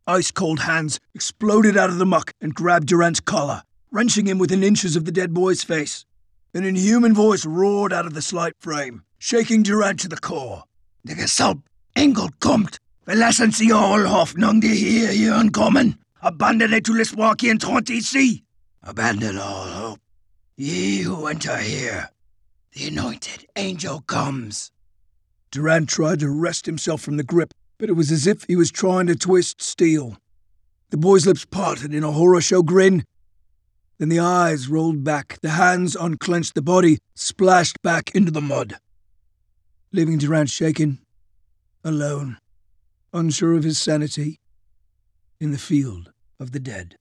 Ice 0.06 0.30
cold 0.30 0.60
hands 0.60 1.00
exploded 1.14 1.78
out 1.78 1.88
of 1.88 1.96
the 1.96 2.04
muck 2.04 2.32
and 2.38 2.54
grabbed 2.54 2.88
Durant's 2.88 3.20
collar, 3.20 3.62
wrenching 3.90 4.26
him 4.26 4.36
within 4.36 4.62
inches 4.62 4.96
of 4.96 5.06
the 5.06 5.12
dead 5.12 5.32
boy's 5.32 5.64
face. 5.64 6.04
An 6.52 6.62
inhuman 6.64 7.14
voice 7.14 7.46
roared 7.46 7.90
out 7.90 8.04
of 8.04 8.12
the 8.12 8.20
slight 8.20 8.52
frame, 8.60 9.02
shaking 9.18 9.62
Durant 9.62 10.00
to 10.00 10.08
the 10.08 10.18
core. 10.18 10.64
Der 11.06 11.14
Gesalb, 11.14 11.62
Engel 11.96 12.28
kommt! 12.38 12.78
Verlassen 13.06 13.50
Sie 13.50 13.72
all 13.72 14.00
Hoffnung, 14.06 14.60
die 14.60 14.74
hier, 14.74 15.10
hier 15.10 15.32
ankommen! 15.32 15.96
Abandon 16.20 16.82
to 16.82 16.92
l'espoir 16.92 17.34
qui 17.34 17.48
entrant 17.48 17.88
ici! 17.88 18.44
Abandon 18.82 19.38
all 19.38 19.68
hope. 19.68 20.00
Ye 20.56 20.98
who 20.98 21.26
enter 21.26 21.56
here, 21.56 22.10
the 22.72 22.88
anointed 22.88 23.46
angel 23.56 24.02
comes. 24.02 24.70
Durant 25.50 25.88
tried 25.88 26.20
to 26.20 26.28
wrest 26.28 26.66
himself 26.66 27.00
from 27.00 27.16
the 27.16 27.24
grip, 27.24 27.54
but 27.78 27.88
it 27.88 27.94
was 27.94 28.10
as 28.10 28.26
if 28.26 28.44
he 28.44 28.56
was 28.56 28.70
trying 28.70 29.06
to 29.06 29.14
twist 29.14 29.60
steel. 29.60 30.18
The 30.90 30.96
boy's 30.96 31.26
lips 31.26 31.44
parted 31.44 31.92
in 31.92 32.04
a 32.04 32.12
horror 32.12 32.40
show 32.40 32.62
grin. 32.62 33.04
Then 33.98 34.08
the 34.08 34.20
eyes 34.20 34.68
rolled 34.68 35.04
back, 35.04 35.38
the 35.40 35.50
hands 35.50 35.96
unclenched, 35.96 36.54
the 36.54 36.62
body 36.62 36.98
splashed 37.14 37.80
back 37.82 38.14
into 38.14 38.30
the 38.30 38.40
mud 38.40 38.76
leaving 39.94 40.18
Durant 40.18 40.50
shaken, 40.50 40.98
alone, 41.84 42.38
unsure 43.12 43.54
of 43.54 43.62
his 43.62 43.78
sanity, 43.78 44.40
in 45.40 45.52
the 45.52 45.58
field 45.58 46.12
of 46.40 46.50
the 46.50 46.58
dead. 46.58 46.96